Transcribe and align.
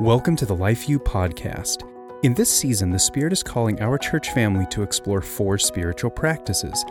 Welcome 0.00 0.36
to 0.36 0.44
the 0.44 0.54
LifeU 0.54 0.98
podcast. 0.98 1.88
In 2.22 2.34
this 2.34 2.50
season, 2.50 2.90
the 2.90 2.98
Spirit 2.98 3.32
is 3.32 3.42
calling 3.42 3.80
our 3.80 3.96
church 3.96 4.28
family 4.32 4.66
to 4.66 4.82
explore 4.82 5.22
four 5.22 5.56
spiritual 5.56 6.10
practices 6.10 6.84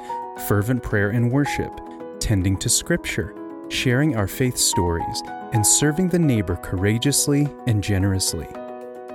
fervent 0.48 0.82
prayer 0.82 1.12
and 1.12 1.32
worship, 1.32 1.72
tending 2.20 2.58
to 2.58 2.68
Scripture, 2.68 3.36
sharing 3.70 4.16
our 4.16 4.28
faith 4.28 4.58
stories, 4.58 5.22
and 5.54 5.64
serving 5.64 6.10
the 6.10 6.18
neighbor 6.18 6.56
courageously 6.56 7.48
and 7.68 7.84
generously. 7.84 8.48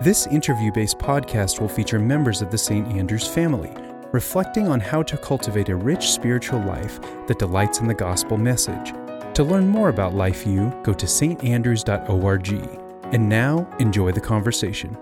This 0.01 0.29
interview 0.29 0.71
based 0.71 1.01
podcast 1.01 1.61
will 1.61 1.67
feature 1.67 1.99
members 1.99 2.43
of 2.43 2.53
the 2.53 2.59
St. 2.59 2.87
Andrews 2.93 3.27
family, 3.27 3.73
reflecting 4.13 4.69
on 4.69 4.79
how 4.79 5.03
to 5.03 5.17
cultivate 5.17 5.69
a 5.69 5.75
rich 5.75 6.13
spiritual 6.13 6.61
life 6.61 7.01
that 7.27 7.41
delights 7.41 7.81
in 7.81 7.89
the 7.89 7.95
gospel 7.95 8.37
message. 8.37 8.93
To 9.35 9.43
learn 9.43 9.67
more 9.67 9.89
about 9.89 10.15
Life 10.15 10.45
LifeU, 10.45 10.81
go 10.85 10.95
to 10.95 11.07
standrews.org. 11.07 12.90
And 13.13 13.29
now, 13.29 13.69
enjoy 13.81 14.13
the 14.13 14.21
conversation. 14.21 14.97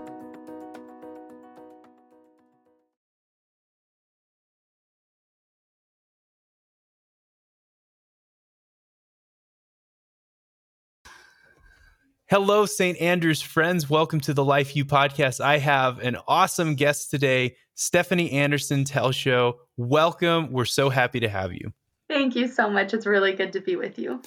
Hello, 12.31 12.65
St. 12.65 12.99
Andrews 12.99 13.43
friends. 13.43 13.89
Welcome 13.89 14.19
to 14.21 14.33
the 14.33 14.43
LifeU 14.43 14.83
podcast. 14.85 15.39
I 15.39 15.59
have 15.59 15.99
an 15.99 16.17
awesome 16.27 16.73
guest 16.73 17.11
today, 17.11 17.57
Stephanie 17.75 18.31
Anderson 18.31 18.85
Telshow. 18.85 19.53
Welcome. 19.77 20.51
We're 20.51 20.65
so 20.65 20.89
happy 20.89 21.19
to 21.19 21.29
have 21.29 21.53
you. 21.53 21.73
Thank 22.07 22.35
you 22.35 22.47
so 22.47 22.69
much. 22.69 22.95
It's 22.95 23.05
really 23.05 23.33
good 23.33 23.53
to 23.53 23.61
be 23.61 23.75
with 23.75 23.99
you. 23.99 24.21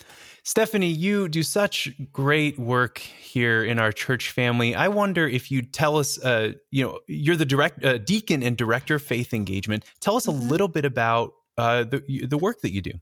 Stephanie, 0.44 0.88
you 0.88 1.28
do 1.28 1.42
such 1.44 1.92
great 2.12 2.58
work 2.58 2.98
here 2.98 3.62
in 3.62 3.78
our 3.78 3.92
church 3.92 4.30
family. 4.30 4.74
I 4.74 4.88
wonder 4.88 5.28
if 5.28 5.52
you'd 5.52 5.72
tell 5.72 5.96
us, 5.96 6.18
uh, 6.18 6.54
you 6.72 6.84
know, 6.84 6.98
you're 7.06 7.36
the 7.36 7.44
direct 7.44 7.84
uh, 7.84 7.98
deacon 7.98 8.42
and 8.42 8.56
director 8.56 8.96
of 8.96 9.02
faith 9.02 9.32
engagement. 9.32 9.84
Tell 10.00 10.16
us 10.16 10.26
a 10.26 10.32
mm-hmm. 10.32 10.48
little 10.48 10.68
bit 10.68 10.84
about 10.84 11.34
uh, 11.56 11.84
the 11.84 12.26
the 12.26 12.38
work 12.38 12.60
that 12.62 12.72
you 12.72 12.80
do. 12.80 12.92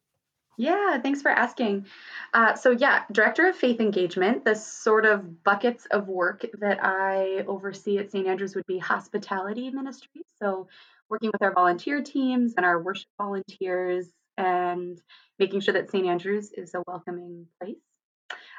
Yeah, 0.58 1.00
thanks 1.00 1.22
for 1.22 1.30
asking. 1.30 1.86
Uh, 2.34 2.54
so, 2.54 2.70
yeah, 2.70 3.04
Director 3.10 3.48
of 3.48 3.56
Faith 3.56 3.80
Engagement, 3.80 4.44
the 4.44 4.54
sort 4.54 5.06
of 5.06 5.42
buckets 5.42 5.86
of 5.86 6.06
work 6.08 6.44
that 6.58 6.84
I 6.84 7.44
oversee 7.46 7.96
at 7.96 8.10
St. 8.10 8.26
Andrews 8.26 8.54
would 8.54 8.66
be 8.66 8.78
hospitality 8.78 9.70
ministry. 9.70 10.20
So, 10.38 10.68
working 11.08 11.30
with 11.32 11.40
our 11.40 11.54
volunteer 11.54 12.02
teams 12.02 12.52
and 12.58 12.66
our 12.66 12.82
worship 12.82 13.08
volunteers 13.16 14.08
and 14.40 15.00
making 15.38 15.60
sure 15.60 15.74
that 15.74 15.90
St. 15.90 16.06
Andrews 16.06 16.50
is 16.52 16.74
a 16.74 16.82
welcoming 16.86 17.46
place. 17.60 17.76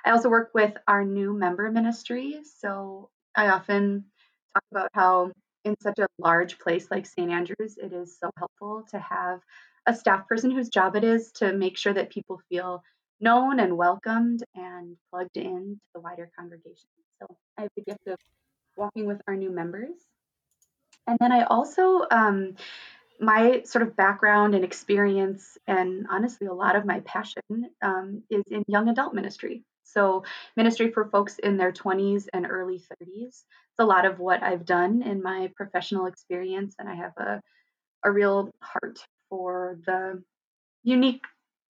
I 0.06 0.12
also 0.12 0.30
work 0.30 0.52
with 0.54 0.74
our 0.88 1.04
new 1.04 1.34
member 1.34 1.70
ministry. 1.72 2.42
So, 2.60 3.10
I 3.36 3.48
often 3.48 4.06
talk 4.54 4.64
about 4.72 4.90
how 4.94 5.32
in 5.64 5.76
such 5.82 6.00
a 6.00 6.08
large 6.18 6.60
place 6.60 6.88
like 6.92 7.06
St. 7.06 7.32
Andrews, 7.32 7.78
it 7.78 7.94
is 7.94 8.18
so 8.20 8.30
helpful 8.38 8.86
to 8.92 9.00
have 9.00 9.40
a 9.86 9.96
staff 9.96 10.28
person 10.28 10.52
whose 10.52 10.70
job 10.70 10.96
it 10.96 11.04
is 11.04 11.32
to 11.34 11.54
make 11.54 11.78
sure 11.78 11.94
that 11.94 12.10
people 12.10 12.42
feel 12.50 12.84
known 13.20 13.60
and 13.60 13.78
welcomed 13.78 14.44
and 14.56 14.98
plugged 15.10 15.38
in 15.38 15.80
to 15.80 15.88
the 15.96 16.02
wider 16.02 16.30
congregation. 16.38 16.90
So 17.20 17.36
I 17.58 17.64
have 17.64 17.72
the 17.76 17.84
gift 17.84 18.08
of 18.08 18.18
walking 18.76 19.06
with 19.06 19.22
our 19.28 19.36
new 19.36 19.52
members. 19.52 19.96
And 21.08 21.18
then 21.20 21.32
I 21.32 21.44
also, 21.44 22.06
um, 22.12 22.56
my 23.22 23.62
sort 23.66 23.84
of 23.84 23.96
background 23.96 24.56
and 24.56 24.66
experience, 24.66 25.58
and 25.68 26.08
honestly, 26.10 26.48
a 26.48 26.54
lot 26.54 26.76
of 26.76 26.86
my 26.86 27.02
passion 27.02 27.70
um, 27.82 28.24
is 28.30 28.44
in 28.50 28.64
young 28.68 28.90
adult 28.90 29.14
ministry. 29.14 29.64
So, 29.84 30.24
ministry 30.58 30.92
for 30.92 31.06
folks 31.06 31.38
in 31.38 31.58
their 31.58 31.72
20s 31.72 32.26
and 32.34 32.48
early 32.50 32.80
30s. 32.80 33.28
It's 33.28 33.46
a 33.80 33.86
lot 33.86 34.06
of 34.06 34.20
what 34.20 34.42
I've 34.42 34.66
done 34.66 35.04
in 35.04 35.22
my 35.22 35.52
professional 35.56 36.08
experience, 36.08 36.76
and 36.80 36.90
I 36.90 36.96
have 36.96 37.14
a, 37.18 37.42
a 38.04 38.12
real 38.12 38.50
heart 38.62 39.00
for 39.30 39.78
the 39.86 40.24
unique 40.84 41.24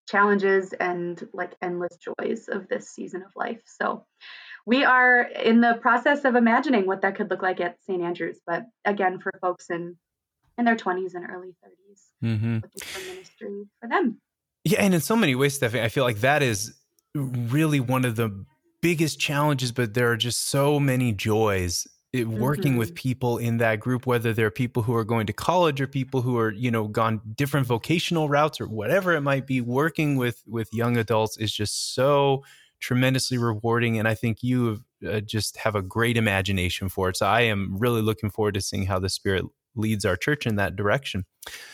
challenges 0.07 0.73
and 0.73 1.27
like 1.33 1.55
endless 1.61 1.97
joys 1.97 2.47
of 2.47 2.67
this 2.67 2.89
season 2.89 3.23
of 3.23 3.31
life. 3.35 3.61
So 3.65 4.05
we 4.65 4.83
are 4.83 5.21
in 5.21 5.61
the 5.61 5.79
process 5.81 6.25
of 6.25 6.35
imagining 6.35 6.85
what 6.85 7.01
that 7.01 7.15
could 7.15 7.29
look 7.29 7.41
like 7.41 7.59
at 7.59 7.81
St. 7.83 8.01
Andrews, 8.01 8.39
but 8.45 8.65
again, 8.85 9.19
for 9.19 9.31
folks 9.41 9.69
in 9.69 9.97
in 10.59 10.65
their 10.65 10.75
20s 10.75 11.15
and 11.15 11.25
early 11.29 11.55
30s, 11.65 12.01
mm-hmm. 12.23 12.59
for 12.59 12.99
ministry 13.07 13.63
for 13.79 13.89
them. 13.89 14.19
Yeah, 14.65 14.83
and 14.83 14.93
in 14.93 15.01
so 15.01 15.15
many 15.15 15.33
ways, 15.33 15.55
Stephanie, 15.55 15.83
I 15.83 15.89
feel 15.89 16.03
like 16.03 16.19
that 16.19 16.43
is 16.43 16.77
really 17.15 17.79
one 17.79 18.05
of 18.05 18.17
the 18.17 18.45
biggest 18.81 19.19
challenges, 19.19 19.71
but 19.71 19.93
there 19.93 20.11
are 20.11 20.17
just 20.17 20.49
so 20.49 20.79
many 20.79 21.13
joys 21.13 21.87
it, 22.11 22.27
working 22.27 22.71
mm-hmm. 22.71 22.79
with 22.79 22.95
people 22.95 23.37
in 23.37 23.57
that 23.57 23.79
group 23.79 24.07
whether 24.07 24.33
they're 24.33 24.49
people 24.49 24.81
who 24.81 24.95
are 24.95 25.03
going 25.03 25.27
to 25.27 25.33
college 25.33 25.79
or 25.79 25.85
people 25.87 26.21
who 26.21 26.37
are 26.37 26.51
you 26.51 26.71
know 26.71 26.87
gone 26.87 27.21
different 27.35 27.67
vocational 27.67 28.27
routes 28.27 28.59
or 28.59 28.67
whatever 28.67 29.13
it 29.13 29.21
might 29.21 29.45
be 29.45 29.61
working 29.61 30.15
with 30.15 30.41
with 30.47 30.73
young 30.73 30.97
adults 30.97 31.37
is 31.37 31.53
just 31.53 31.93
so 31.93 32.43
tremendously 32.79 33.37
rewarding 33.37 33.99
and 33.99 34.07
i 34.07 34.15
think 34.15 34.41
you 34.41 34.83
uh, 35.07 35.19
just 35.19 35.57
have 35.57 35.75
a 35.75 35.83
great 35.83 36.17
imagination 36.17 36.89
for 36.89 37.09
it 37.09 37.17
so 37.17 37.27
i 37.27 37.41
am 37.41 37.75
really 37.77 38.01
looking 38.01 38.31
forward 38.31 38.55
to 38.55 38.61
seeing 38.61 38.87
how 38.87 38.97
the 38.97 39.09
spirit 39.09 39.45
leads 39.75 40.05
our 40.05 40.15
church 40.15 40.45
in 40.45 40.55
that 40.55 40.75
direction 40.75 41.25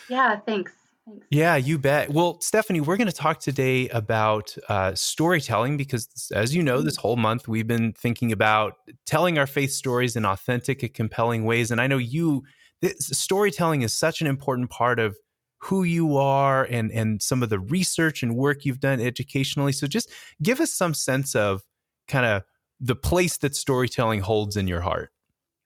yeah 0.08 0.36
thanks 0.36 0.72
Thanks. 1.06 1.24
Yeah, 1.30 1.54
you 1.54 1.78
bet. 1.78 2.10
Well, 2.10 2.40
Stephanie, 2.40 2.80
we're 2.80 2.96
going 2.96 3.06
to 3.06 3.12
talk 3.12 3.38
today 3.38 3.88
about 3.90 4.56
uh, 4.68 4.94
storytelling 4.96 5.76
because, 5.76 6.32
as 6.34 6.54
you 6.54 6.64
know, 6.64 6.80
this 6.80 6.94
mm-hmm. 6.94 7.02
whole 7.02 7.16
month 7.16 7.46
we've 7.46 7.66
been 7.66 7.92
thinking 7.92 8.32
about 8.32 8.74
telling 9.06 9.38
our 9.38 9.46
faith 9.46 9.70
stories 9.70 10.16
in 10.16 10.24
authentic 10.24 10.82
and 10.82 10.92
compelling 10.92 11.44
ways. 11.44 11.70
And 11.70 11.80
I 11.80 11.86
know 11.86 11.98
you, 11.98 12.42
this, 12.82 13.06
storytelling 13.12 13.82
is 13.82 13.92
such 13.92 14.20
an 14.20 14.26
important 14.26 14.70
part 14.70 14.98
of 14.98 15.16
who 15.58 15.84
you 15.84 16.16
are 16.16 16.64
and 16.64 16.90
and 16.90 17.22
some 17.22 17.42
of 17.42 17.50
the 17.50 17.60
research 17.60 18.24
and 18.24 18.34
work 18.34 18.64
you've 18.64 18.80
done 18.80 19.00
educationally. 19.00 19.72
So, 19.72 19.86
just 19.86 20.10
give 20.42 20.60
us 20.60 20.72
some 20.72 20.92
sense 20.92 21.36
of 21.36 21.62
kind 22.08 22.26
of 22.26 22.42
the 22.80 22.96
place 22.96 23.36
that 23.38 23.54
storytelling 23.54 24.20
holds 24.20 24.56
in 24.56 24.66
your 24.66 24.80
heart. 24.80 25.12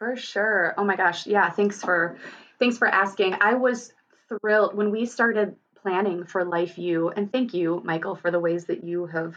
For 0.01 0.17
sure. 0.17 0.73
Oh 0.79 0.85
my 0.85 0.97
gosh. 0.97 1.27
Yeah. 1.27 1.51
Thanks 1.51 1.83
for 1.83 2.17
thanks 2.59 2.79
for 2.79 2.89
asking. 2.89 3.37
I 3.39 3.55
was 3.55 3.93
thrilled 4.29 4.75
when 4.75 4.91
we 4.91 5.05
started 5.05 5.57
planning 5.83 6.25
for 6.25 6.43
Life 6.43 6.79
U, 6.79 7.11
and 7.11 7.31
thank 7.31 7.53
you, 7.53 7.83
Michael, 7.85 8.17
for 8.17 8.31
the 8.31 8.41
ways 8.41 8.65
that 8.67 8.83
you 8.83 9.05
have 9.07 9.35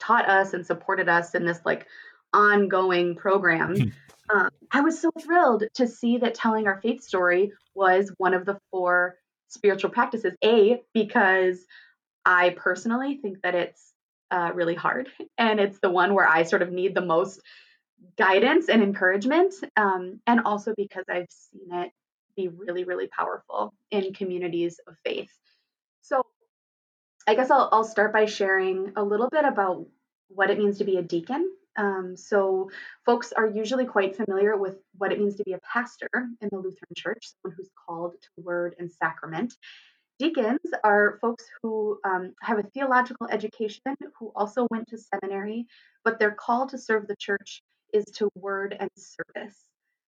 taught 0.00 0.26
us 0.26 0.54
and 0.54 0.64
supported 0.66 1.10
us 1.10 1.34
in 1.34 1.44
this 1.44 1.60
like 1.66 1.86
ongoing 2.32 3.14
program. 3.14 3.76
Hmm. 3.76 4.36
um, 4.38 4.50
I 4.72 4.80
was 4.80 4.98
so 5.00 5.10
thrilled 5.20 5.64
to 5.74 5.86
see 5.86 6.16
that 6.18 6.34
telling 6.34 6.66
our 6.66 6.80
faith 6.80 7.02
story 7.02 7.52
was 7.74 8.10
one 8.16 8.32
of 8.32 8.46
the 8.46 8.58
four 8.70 9.16
spiritual 9.48 9.90
practices. 9.90 10.34
A, 10.42 10.82
because 10.94 11.58
I 12.24 12.54
personally 12.56 13.18
think 13.20 13.42
that 13.42 13.54
it's 13.54 13.92
uh, 14.30 14.52
really 14.54 14.74
hard, 14.74 15.10
and 15.36 15.60
it's 15.60 15.78
the 15.80 15.90
one 15.90 16.14
where 16.14 16.26
I 16.26 16.44
sort 16.44 16.62
of 16.62 16.72
need 16.72 16.94
the 16.94 17.04
most 17.04 17.42
guidance 18.16 18.68
and 18.68 18.82
encouragement, 18.82 19.54
um, 19.76 20.20
and 20.26 20.40
also 20.40 20.74
because 20.76 21.04
I've 21.08 21.30
seen 21.30 21.72
it 21.72 21.92
be 22.36 22.48
really, 22.48 22.84
really 22.84 23.08
powerful 23.08 23.72
in 23.90 24.12
communities 24.12 24.78
of 24.86 24.96
faith. 25.04 25.32
So 26.02 26.22
I 27.26 27.34
guess 27.34 27.50
I'll, 27.50 27.68
I'll 27.72 27.84
start 27.84 28.12
by 28.12 28.26
sharing 28.26 28.92
a 28.96 29.02
little 29.02 29.28
bit 29.28 29.44
about 29.44 29.86
what 30.28 30.50
it 30.50 30.58
means 30.58 30.78
to 30.78 30.84
be 30.84 30.96
a 30.96 31.02
deacon. 31.02 31.50
Um, 31.76 32.16
so, 32.16 32.70
folks 33.04 33.32
are 33.32 33.46
usually 33.46 33.84
quite 33.84 34.16
familiar 34.16 34.56
with 34.56 34.76
what 34.96 35.12
it 35.12 35.18
means 35.18 35.36
to 35.36 35.44
be 35.44 35.52
a 35.52 35.60
pastor 35.60 36.08
in 36.40 36.48
the 36.50 36.56
Lutheran 36.56 36.94
Church, 36.96 37.32
someone 37.42 37.54
who's 37.56 37.68
called 37.86 38.12
to 38.12 38.42
word 38.42 38.74
and 38.78 38.90
sacrament. 38.90 39.52
Deacons 40.18 40.60
are 40.82 41.18
folks 41.20 41.44
who 41.62 41.98
um, 42.02 42.32
have 42.40 42.58
a 42.58 42.62
theological 42.62 43.26
education, 43.30 43.94
who 44.18 44.32
also 44.34 44.66
went 44.70 44.88
to 44.88 44.96
seminary, 44.96 45.66
but 46.02 46.18
their 46.18 46.30
call 46.30 46.66
to 46.68 46.78
serve 46.78 47.06
the 47.06 47.16
church 47.16 47.62
is 47.96 48.04
to 48.16 48.28
word 48.34 48.76
and 48.78 48.90
service. 48.96 49.64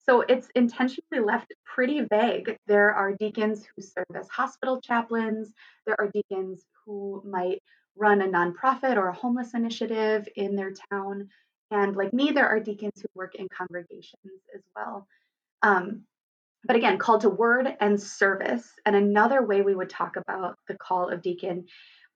So 0.04 0.22
it's 0.22 0.48
intentionally 0.56 1.24
left 1.24 1.54
pretty 1.66 2.02
vague. 2.02 2.58
There 2.68 2.94
are 2.94 3.14
deacons 3.14 3.66
who 3.66 3.82
serve 3.82 4.06
as 4.16 4.28
hospital 4.30 4.82
chaplains, 4.82 5.54
there 5.86 5.96
are 6.00 6.10
deacons 6.12 6.64
who 6.86 7.22
might 7.26 7.62
run 7.96 8.22
a 8.22 8.26
nonprofit 8.26 8.98
or 8.98 9.10
a 9.10 9.14
homeless 9.14 9.54
initiative 9.54 10.28
in 10.36 10.56
their 10.56 10.74
town. 10.92 11.30
And 11.70 11.96
like 11.96 12.14
me, 12.14 12.32
there 12.32 12.48
are 12.48 12.60
deacons 12.60 13.02
who 13.02 13.08
work 13.16 13.36
in 13.36 13.48
congregations 13.50 14.42
as 14.56 14.62
well. 14.76 15.08
Um, 15.62 16.04
but 16.64 16.76
again, 16.76 16.98
called 16.98 17.22
to 17.22 17.30
word 17.30 17.76
and 17.80 18.02
service. 18.02 18.70
And 18.86 18.96
another 18.96 19.46
way 19.46 19.62
we 19.62 19.76
would 19.76 19.90
talk 19.90 20.16
about 20.16 20.58
the 20.68 20.78
call 20.78 21.10
of 21.10 21.22
deacon 21.22 21.66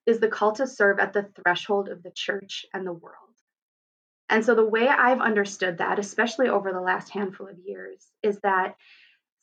is 0.06 0.20
the 0.20 0.28
call 0.28 0.54
to 0.54 0.68
serve 0.68 1.00
at 1.00 1.14
the 1.14 1.30
threshold 1.42 1.90
of 1.90 2.04
the 2.04 2.12
church 2.12 2.66
and 2.74 2.86
the 2.86 2.94
world. 2.94 3.25
And 4.30 4.44
so, 4.44 4.56
the 4.56 4.66
way 4.66 4.88
I've 4.88 5.22
understood 5.22 5.78
that, 5.78 6.00
especially 6.00 6.50
over 6.50 6.72
the 6.72 6.82
last 6.82 7.10
handful 7.10 7.48
of 7.48 7.60
years, 7.60 8.08
is 8.24 8.40
that 8.40 8.76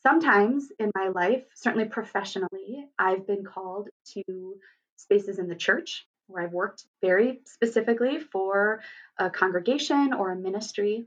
sometimes 0.02 0.68
in 0.78 0.90
my 0.94 1.08
life, 1.08 1.44
certainly 1.54 1.86
professionally, 1.86 2.88
I've 2.98 3.26
been 3.26 3.44
called 3.44 3.88
to 4.14 4.56
spaces 4.96 5.38
in 5.38 5.48
the 5.48 5.54
church 5.54 6.06
where 6.26 6.42
I've 6.44 6.52
worked 6.52 6.84
very 7.00 7.40
specifically 7.44 8.18
for 8.18 8.80
a 9.18 9.30
congregation 9.30 10.12
or 10.12 10.32
a 10.32 10.36
ministry. 10.36 11.06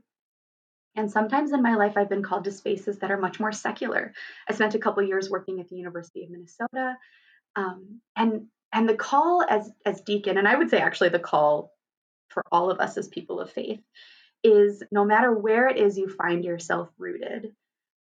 And 0.94 1.10
sometimes 1.10 1.52
in 1.52 1.62
my 1.62 1.74
life, 1.74 1.96
I've 1.96 2.08
been 2.08 2.22
called 2.22 2.44
to 2.44 2.52
spaces 2.52 2.98
that 2.98 3.10
are 3.10 3.18
much 3.18 3.38
more 3.38 3.52
secular. 3.52 4.14
I 4.48 4.54
spent 4.54 4.74
a 4.74 4.78
couple 4.78 5.02
years 5.02 5.28
working 5.28 5.60
at 5.60 5.68
the 5.68 5.76
University 5.76 6.24
of 6.24 6.30
Minnesota, 6.30 6.96
um, 7.54 8.00
and 8.14 8.46
and 8.72 8.88
the 8.88 8.94
call 8.94 9.42
as 9.48 9.70
as 9.84 10.00
deacon, 10.00 10.38
and 10.38 10.48
I 10.48 10.56
would 10.56 10.70
say 10.70 10.78
actually 10.78 11.10
the 11.10 11.18
call 11.18 11.75
for 12.36 12.44
all 12.52 12.70
of 12.70 12.80
us 12.80 12.98
as 12.98 13.08
people 13.08 13.40
of 13.40 13.50
faith, 13.50 13.80
is 14.44 14.82
no 14.92 15.06
matter 15.06 15.32
where 15.32 15.68
it 15.68 15.78
is 15.78 15.96
you 15.96 16.06
find 16.06 16.44
yourself 16.44 16.90
rooted, 16.98 17.54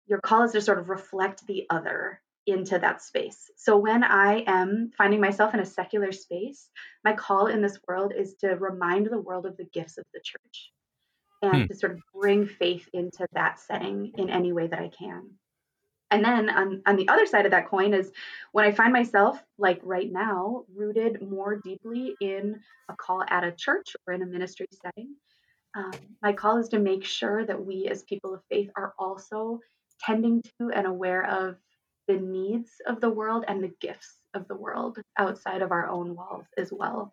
your 0.08 0.20
call 0.20 0.42
is 0.42 0.54
to 0.54 0.62
sort 0.62 0.80
of 0.80 0.90
reflect 0.90 1.46
the 1.46 1.68
other 1.70 2.20
into 2.48 2.80
that 2.80 3.04
space. 3.04 3.52
So 3.56 3.78
when 3.78 4.04
I 4.04 4.44
am 4.48 4.92
finding 4.98 5.22
myself 5.22 5.54
in 5.54 5.60
a 5.60 5.66
secular 5.66 6.12
space, 6.12 6.68
my 7.04 7.14
call 7.14 7.46
in 7.46 7.62
this 7.62 7.78
world 7.88 8.14
is 8.18 8.34
to 8.42 8.56
remind 8.56 9.06
the 9.06 9.22
world 9.22 9.46
of 9.46 9.58
the 9.58 9.66
gifts 9.66 10.00
of 10.00 10.06
the 10.12 10.22
church 10.24 10.72
and 11.44 11.64
hmm. 11.64 11.68
to 11.68 11.76
sort 11.76 11.92
of 11.94 12.00
bring 12.20 12.48
faith 12.48 12.90
into 12.94 13.28
that 13.34 13.60
setting 13.60 14.14
in 14.18 14.32
any 14.32 14.52
way 14.52 14.66
that 14.66 14.80
I 14.80 14.90
can. 14.90 15.32
And 16.16 16.24
then 16.24 16.50
on, 16.50 16.82
on 16.86 16.96
the 16.96 17.10
other 17.10 17.26
side 17.26 17.44
of 17.44 17.52
that 17.52 17.68
coin 17.68 17.94
is 17.94 18.10
when 18.54 18.64
I 18.64 18.72
find 18.72 18.94
myself, 18.94 19.44
like 19.58 19.82
right 19.84 20.10
now, 20.10 20.64
rooted 20.74 21.22
more 21.22 21.60
deeply 21.62 22.16
in 22.22 22.58
a 22.88 22.96
call 22.96 23.22
at 23.28 23.44
a 23.44 23.52
church 23.52 23.98
or 24.08 24.14
in 24.14 24.22
a 24.22 24.26
ministry 24.26 24.66
setting. 24.82 25.14
Um, 25.76 25.92
my 26.22 26.32
call 26.32 26.58
is 26.58 26.70
to 26.70 26.80
make 26.80 27.04
sure 27.04 27.46
that 27.46 27.66
we 27.66 27.90
as 27.90 28.04
people 28.04 28.34
of 28.34 28.40
faith 28.50 28.70
are 28.78 28.94
also 28.98 29.60
tending 30.00 30.42
to 30.58 30.72
and 30.74 30.88
aware 30.88 31.26
of 31.26 31.58
the 32.08 32.16
needs 32.16 32.70
of 32.88 33.02
the 33.02 33.10
world 33.10 33.44
and 33.50 33.62
the 33.62 33.74
gifts 33.82 34.22
of 34.34 34.48
the 34.48 34.56
world 34.56 35.00
outside 35.20 35.62
of 35.62 35.74
our 35.74 35.90
own 35.90 36.16
walls 36.16 36.46
as 36.58 36.72
well. 36.72 37.12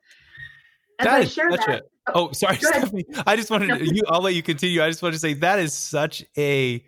As 1.00 1.06
that 1.06 1.14
I 1.14 1.20
is 1.22 1.34
such 1.34 1.66
that, 1.66 1.82
a, 2.06 2.12
oh, 2.14 2.30
sorry, 2.30 2.58
Stephanie. 2.58 3.06
I 3.26 3.34
just 3.34 3.50
wanted 3.50 3.80
to, 3.80 3.84
you, 3.84 4.02
I'll 4.06 4.22
let 4.22 4.36
you 4.36 4.44
continue. 4.44 4.80
I 4.80 4.88
just 4.88 5.02
want 5.02 5.12
to 5.12 5.18
say 5.18 5.34
that 5.34 5.58
is 5.58 5.74
such 5.74 6.24
a 6.38 6.84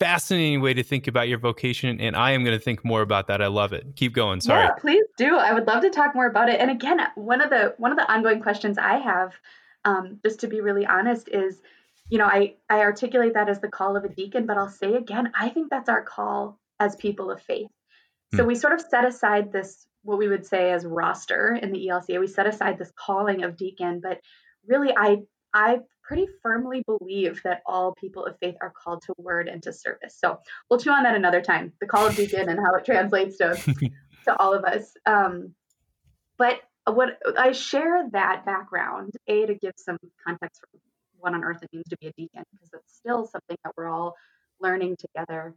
fascinating 0.00 0.62
way 0.62 0.74
to 0.74 0.82
think 0.82 1.06
about 1.06 1.28
your 1.28 1.38
vocation. 1.38 2.00
And 2.00 2.16
I 2.16 2.32
am 2.32 2.42
going 2.42 2.58
to 2.58 2.64
think 2.64 2.84
more 2.84 3.02
about 3.02 3.28
that. 3.28 3.40
I 3.40 3.46
love 3.46 3.72
it. 3.72 3.94
Keep 3.94 4.14
going. 4.14 4.40
Sorry. 4.40 4.64
Yeah, 4.64 4.72
please 4.72 5.04
do. 5.16 5.36
I 5.36 5.52
would 5.52 5.66
love 5.66 5.82
to 5.82 5.90
talk 5.90 6.14
more 6.14 6.26
about 6.26 6.48
it. 6.48 6.58
And 6.58 6.70
again, 6.70 7.00
one 7.14 7.40
of 7.40 7.50
the, 7.50 7.74
one 7.76 7.92
of 7.92 7.98
the 7.98 8.10
ongoing 8.10 8.40
questions 8.40 8.78
I 8.78 8.98
have, 8.98 9.34
um, 9.84 10.18
just 10.24 10.40
to 10.40 10.48
be 10.48 10.60
really 10.60 10.86
honest 10.86 11.28
is, 11.28 11.60
you 12.08 12.18
know, 12.18 12.24
I, 12.24 12.54
I 12.68 12.80
articulate 12.80 13.34
that 13.34 13.48
as 13.48 13.60
the 13.60 13.68
call 13.68 13.96
of 13.96 14.04
a 14.04 14.08
deacon, 14.08 14.46
but 14.46 14.56
I'll 14.56 14.68
say 14.68 14.94
again, 14.94 15.30
I 15.38 15.50
think 15.50 15.68
that's 15.70 15.88
our 15.88 16.02
call 16.02 16.58
as 16.80 16.96
people 16.96 17.30
of 17.30 17.40
faith. 17.42 17.68
So 18.34 18.42
hmm. 18.42 18.48
we 18.48 18.54
sort 18.54 18.72
of 18.72 18.80
set 18.80 19.04
aside 19.04 19.52
this, 19.52 19.86
what 20.02 20.18
we 20.18 20.28
would 20.28 20.46
say 20.46 20.72
as 20.72 20.84
roster 20.84 21.58
in 21.62 21.72
the 21.72 21.88
ELCA, 21.88 22.18
we 22.18 22.26
set 22.26 22.46
aside 22.46 22.78
this 22.78 22.92
calling 22.96 23.44
of 23.44 23.56
deacon, 23.56 24.00
but 24.02 24.20
really 24.66 24.94
I 24.96 25.18
I 25.52 25.80
pretty 26.10 26.26
firmly 26.42 26.82
believe 26.86 27.40
that 27.44 27.62
all 27.64 27.94
people 27.94 28.26
of 28.26 28.36
faith 28.40 28.56
are 28.60 28.72
called 28.72 29.00
to 29.00 29.14
word 29.16 29.46
and 29.46 29.62
to 29.62 29.72
service. 29.72 30.16
So 30.18 30.40
we'll 30.68 30.80
chew 30.80 30.90
on 30.90 31.04
that 31.04 31.14
another 31.14 31.40
time, 31.40 31.72
the 31.80 31.86
call 31.86 32.08
of 32.08 32.16
deacon 32.16 32.48
and 32.48 32.58
how 32.58 32.74
it 32.74 32.84
translates 32.84 33.38
to 33.38 33.54
to 34.24 34.36
all 34.36 34.52
of 34.52 34.64
us. 34.64 34.92
Um, 35.06 35.54
but 36.36 36.62
what 36.84 37.10
I 37.38 37.52
share 37.52 38.08
that 38.10 38.44
background, 38.44 39.12
A, 39.28 39.46
to 39.46 39.54
give 39.54 39.74
some 39.76 39.98
context 40.26 40.60
for 40.62 40.80
what 41.20 41.32
on 41.32 41.44
earth 41.44 41.62
it 41.62 41.70
means 41.72 41.86
to 41.90 41.96
be 41.98 42.08
a 42.08 42.12
deacon, 42.16 42.42
because 42.50 42.70
it's 42.74 42.96
still 42.96 43.24
something 43.26 43.56
that 43.62 43.74
we're 43.76 43.88
all 43.88 44.16
learning 44.60 44.96
together. 44.98 45.54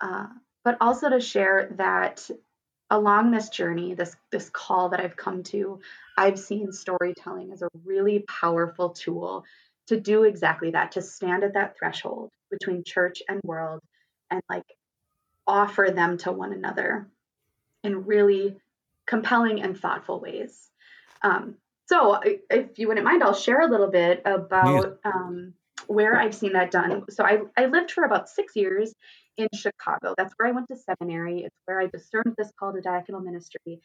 Uh, 0.00 0.26
but 0.64 0.78
also 0.80 1.10
to 1.10 1.20
share 1.20 1.72
that 1.76 2.28
along 2.90 3.30
this 3.30 3.50
journey, 3.50 3.94
this 3.94 4.16
this 4.32 4.50
call 4.50 4.88
that 4.88 4.98
I've 4.98 5.16
come 5.16 5.44
to, 5.44 5.78
I've 6.18 6.40
seen 6.40 6.72
storytelling 6.72 7.52
as 7.52 7.62
a 7.62 7.68
really 7.84 8.24
powerful 8.28 8.88
tool 8.88 9.44
to 9.88 10.00
do 10.00 10.24
exactly 10.24 10.70
that, 10.70 10.92
to 10.92 11.02
stand 11.02 11.44
at 11.44 11.54
that 11.54 11.76
threshold 11.76 12.30
between 12.50 12.84
church 12.84 13.22
and 13.28 13.40
world 13.44 13.80
and 14.30 14.40
like 14.48 14.64
offer 15.46 15.90
them 15.94 16.18
to 16.18 16.32
one 16.32 16.52
another 16.52 17.08
in 17.82 18.04
really 18.04 18.56
compelling 19.06 19.62
and 19.62 19.78
thoughtful 19.78 20.20
ways. 20.20 20.70
Um, 21.22 21.56
so, 21.86 22.20
if 22.48 22.78
you 22.78 22.88
wouldn't 22.88 23.04
mind, 23.04 23.22
I'll 23.22 23.34
share 23.34 23.60
a 23.60 23.66
little 23.66 23.90
bit 23.90 24.22
about 24.24 24.98
um, 25.04 25.52
where 25.88 26.18
I've 26.18 26.34
seen 26.34 26.52
that 26.54 26.70
done. 26.70 27.04
So, 27.10 27.24
I, 27.24 27.40
I 27.56 27.66
lived 27.66 27.90
for 27.90 28.04
about 28.04 28.28
six 28.28 28.54
years 28.56 28.94
in 29.36 29.48
Chicago. 29.54 30.14
That's 30.16 30.32
where 30.36 30.48
I 30.48 30.52
went 30.52 30.68
to 30.68 30.76
seminary. 30.76 31.40
It's 31.40 31.56
where 31.64 31.80
I 31.80 31.86
discerned 31.86 32.34
this 32.38 32.50
call 32.58 32.72
to 32.72 32.80
diaconal 32.80 33.22
ministry. 33.22 33.80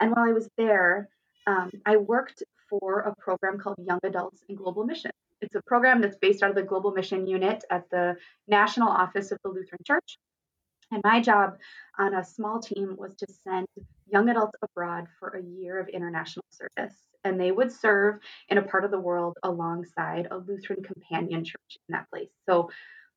And 0.00 0.10
while 0.10 0.28
I 0.28 0.32
was 0.32 0.48
there, 0.56 1.08
um, 1.46 1.70
I 1.86 1.96
worked 1.96 2.42
for 2.68 3.00
a 3.00 3.14
program 3.16 3.58
called 3.58 3.76
Young 3.78 4.00
Adults 4.02 4.42
in 4.48 4.56
Global 4.56 4.84
Mission. 4.84 5.12
It's 5.42 5.54
a 5.54 5.62
program 5.66 6.00
that's 6.00 6.16
based 6.16 6.42
out 6.42 6.50
of 6.50 6.56
the 6.56 6.62
Global 6.62 6.92
Mission 6.92 7.26
Unit 7.26 7.64
at 7.70 7.90
the 7.90 8.16
National 8.48 8.88
Office 8.88 9.32
of 9.32 9.38
the 9.44 9.50
Lutheran 9.50 9.80
Church. 9.84 10.16
And 10.92 11.02
my 11.04 11.20
job 11.20 11.56
on 11.98 12.14
a 12.14 12.24
small 12.24 12.60
team 12.60 12.96
was 12.98 13.16
to 13.16 13.26
send 13.44 13.66
young 14.06 14.28
adults 14.28 14.56
abroad 14.62 15.06
for 15.18 15.30
a 15.30 15.42
year 15.42 15.80
of 15.80 15.88
international 15.88 16.44
service. 16.50 16.94
And 17.24 17.40
they 17.40 17.50
would 17.50 17.72
serve 17.72 18.20
in 18.48 18.58
a 18.58 18.62
part 18.62 18.84
of 18.84 18.90
the 18.90 19.00
world 19.00 19.36
alongside 19.42 20.28
a 20.30 20.36
Lutheran 20.36 20.82
companion 20.82 21.44
church 21.44 21.78
in 21.88 21.92
that 21.94 22.08
place. 22.10 22.30
So 22.46 22.70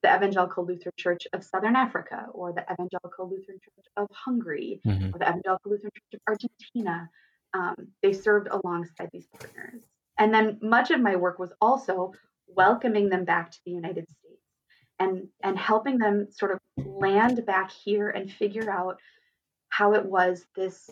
the 0.04 0.16
Evangelical 0.16 0.66
Lutheran 0.66 0.94
Church 0.98 1.28
of 1.34 1.44
Southern 1.44 1.76
Africa, 1.76 2.28
or 2.32 2.54
the 2.54 2.64
Evangelical 2.72 3.30
Lutheran 3.30 3.60
Church 3.60 3.86
of 3.98 4.08
Hungary, 4.12 4.80
mm-hmm. 4.86 5.16
or 5.16 5.20
the 5.20 5.28
Evangelical 5.28 5.72
Lutheran 5.72 5.92
Church 5.96 6.14
of 6.14 6.20
Argentina. 6.28 7.10
Um, 7.54 7.88
they 8.04 8.14
served 8.14 8.48
alongside 8.52 9.10
these 9.12 9.28
partners. 9.28 9.82
And 10.18 10.34
then 10.34 10.60
much 10.62 10.92
of 10.92 11.02
my 11.02 11.16
work 11.16 11.40
was 11.40 11.52
also 11.60 12.14
welcoming 12.48 13.10
them 13.10 13.26
back 13.26 13.52
to 13.52 13.60
the 13.66 13.72
United 13.72 14.06
States 14.10 14.42
and, 15.00 15.28
and 15.44 15.58
helping 15.58 15.98
them 15.98 16.28
sort 16.32 16.52
of 16.54 16.60
land 16.86 17.46
back 17.46 17.72
here 17.72 18.10
and 18.10 18.32
figure 18.32 18.70
out 18.70 19.00
how 19.70 19.94
it 19.94 20.06
was 20.06 20.46
this 20.56 20.90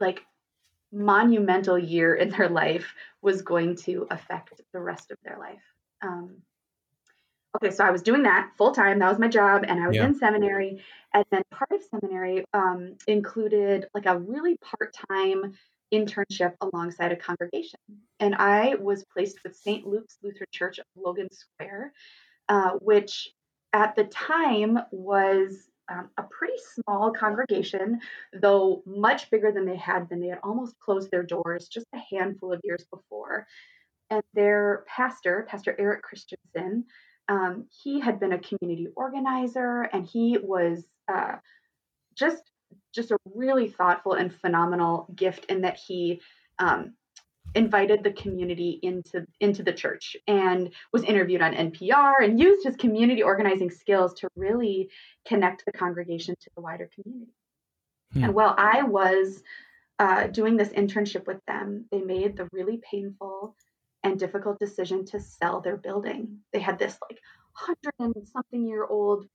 like 0.00 0.24
monumental 0.92 1.78
year 1.78 2.14
in 2.14 2.30
their 2.30 2.48
life 2.48 2.94
was 3.20 3.42
going 3.42 3.76
to 3.76 4.06
affect 4.10 4.60
the 4.72 4.80
rest 4.80 5.10
of 5.10 5.18
their 5.24 5.38
life. 5.38 5.62
Um, 6.02 6.36
okay, 7.56 7.74
so 7.74 7.84
I 7.84 7.90
was 7.90 8.02
doing 8.02 8.22
that 8.22 8.52
full 8.56 8.72
time. 8.72 8.98
That 8.98 9.10
was 9.10 9.18
my 9.18 9.28
job, 9.28 9.64
and 9.66 9.82
I 9.82 9.86
was 9.86 9.96
yeah. 9.96 10.06
in 10.06 10.14
seminary. 10.14 10.82
And 11.12 11.24
then 11.30 11.42
part 11.50 11.70
of 11.72 11.80
seminary 11.90 12.44
um, 12.54 12.96
included 13.06 13.86
like 13.94 14.06
a 14.06 14.18
really 14.18 14.56
part 14.58 14.94
time 15.10 15.54
internship 15.92 16.54
alongside 16.60 17.12
a 17.12 17.16
congregation. 17.16 17.80
And 18.20 18.34
I 18.34 18.74
was 18.76 19.04
placed 19.12 19.38
with 19.44 19.56
St. 19.56 19.86
Luke's 19.86 20.18
Lutheran 20.22 20.48
Church 20.52 20.78
of 20.78 20.86
Logan 20.96 21.28
Square, 21.32 21.92
uh, 22.48 22.72
which 22.80 23.30
at 23.72 23.96
the 23.96 24.04
time 24.04 24.78
was 24.90 25.68
um, 25.90 26.10
a 26.18 26.22
pretty 26.24 26.58
small 26.74 27.12
congregation, 27.12 28.00
though 28.32 28.82
much 28.86 29.30
bigger 29.30 29.52
than 29.52 29.64
they 29.64 29.76
had 29.76 30.08
been. 30.08 30.20
They 30.20 30.28
had 30.28 30.40
almost 30.42 30.78
closed 30.78 31.10
their 31.10 31.22
doors 31.22 31.68
just 31.68 31.86
a 31.94 32.14
handful 32.14 32.52
of 32.52 32.60
years 32.64 32.84
before. 32.90 33.46
And 34.10 34.22
their 34.34 34.84
pastor, 34.86 35.46
Pastor 35.48 35.74
Eric 35.78 36.02
Christensen, 36.02 36.84
um, 37.28 37.66
he 37.82 38.00
had 38.00 38.20
been 38.20 38.32
a 38.32 38.38
community 38.38 38.88
organizer 38.96 39.82
and 39.82 40.06
he 40.06 40.38
was 40.42 40.84
uh, 41.12 41.36
just 42.14 42.42
just 42.98 43.12
a 43.12 43.18
really 43.34 43.68
thoughtful 43.68 44.14
and 44.14 44.34
phenomenal 44.34 45.06
gift 45.14 45.44
in 45.46 45.60
that 45.62 45.76
he 45.76 46.20
um, 46.58 46.94
invited 47.54 48.02
the 48.02 48.10
community 48.12 48.80
into 48.82 49.24
into 49.40 49.62
the 49.62 49.72
church 49.72 50.16
and 50.26 50.70
was 50.92 51.04
interviewed 51.04 51.40
on 51.40 51.54
NPR 51.54 52.24
and 52.24 52.40
used 52.40 52.66
his 52.66 52.76
community 52.76 53.22
organizing 53.22 53.70
skills 53.70 54.12
to 54.14 54.28
really 54.36 54.90
connect 55.26 55.64
the 55.64 55.72
congregation 55.72 56.34
to 56.40 56.50
the 56.56 56.60
wider 56.60 56.90
community. 56.92 57.32
Hmm. 58.12 58.24
And 58.24 58.34
while 58.34 58.54
I 58.58 58.82
was 58.82 59.42
uh, 60.00 60.26
doing 60.26 60.56
this 60.56 60.70
internship 60.70 61.26
with 61.26 61.44
them, 61.46 61.86
they 61.92 62.00
made 62.00 62.36
the 62.36 62.48
really 62.52 62.80
painful 62.90 63.54
and 64.02 64.18
difficult 64.18 64.58
decision 64.58 65.04
to 65.06 65.20
sell 65.20 65.60
their 65.60 65.76
building. 65.76 66.38
They 66.52 66.60
had 66.60 66.78
this 66.78 66.98
like 67.08 67.20
hundred 67.52 67.94
and 67.98 68.28
something 68.28 68.66
year 68.66 68.84
old, 68.84 69.26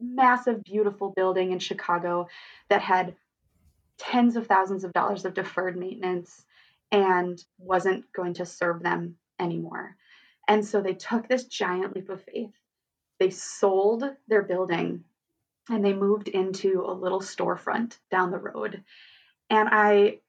massive, 0.00 0.62
beautiful 0.64 1.10
building 1.10 1.52
in 1.52 1.58
Chicago 1.58 2.28
that 2.68 2.82
had 2.82 3.14
tens 3.98 4.36
of 4.36 4.46
thousands 4.46 4.84
of 4.84 4.92
dollars 4.92 5.24
of 5.24 5.34
deferred 5.34 5.76
maintenance 5.76 6.44
and 6.92 7.42
wasn't 7.58 8.10
going 8.12 8.34
to 8.34 8.46
serve 8.46 8.82
them 8.82 9.16
anymore. 9.38 9.96
And 10.46 10.64
so 10.64 10.80
they 10.80 10.94
took 10.94 11.28
this 11.28 11.44
giant 11.44 11.94
leap 11.94 12.08
of 12.08 12.22
faith. 12.22 12.54
They 13.18 13.30
sold 13.30 14.04
their 14.28 14.42
building 14.42 15.04
and 15.68 15.84
they 15.84 15.92
moved 15.92 16.28
into 16.28 16.84
a 16.86 16.92
little 16.92 17.20
storefront 17.20 17.98
down 18.10 18.30
the 18.30 18.38
road. 18.38 18.82
And 19.50 19.68
I 19.70 20.20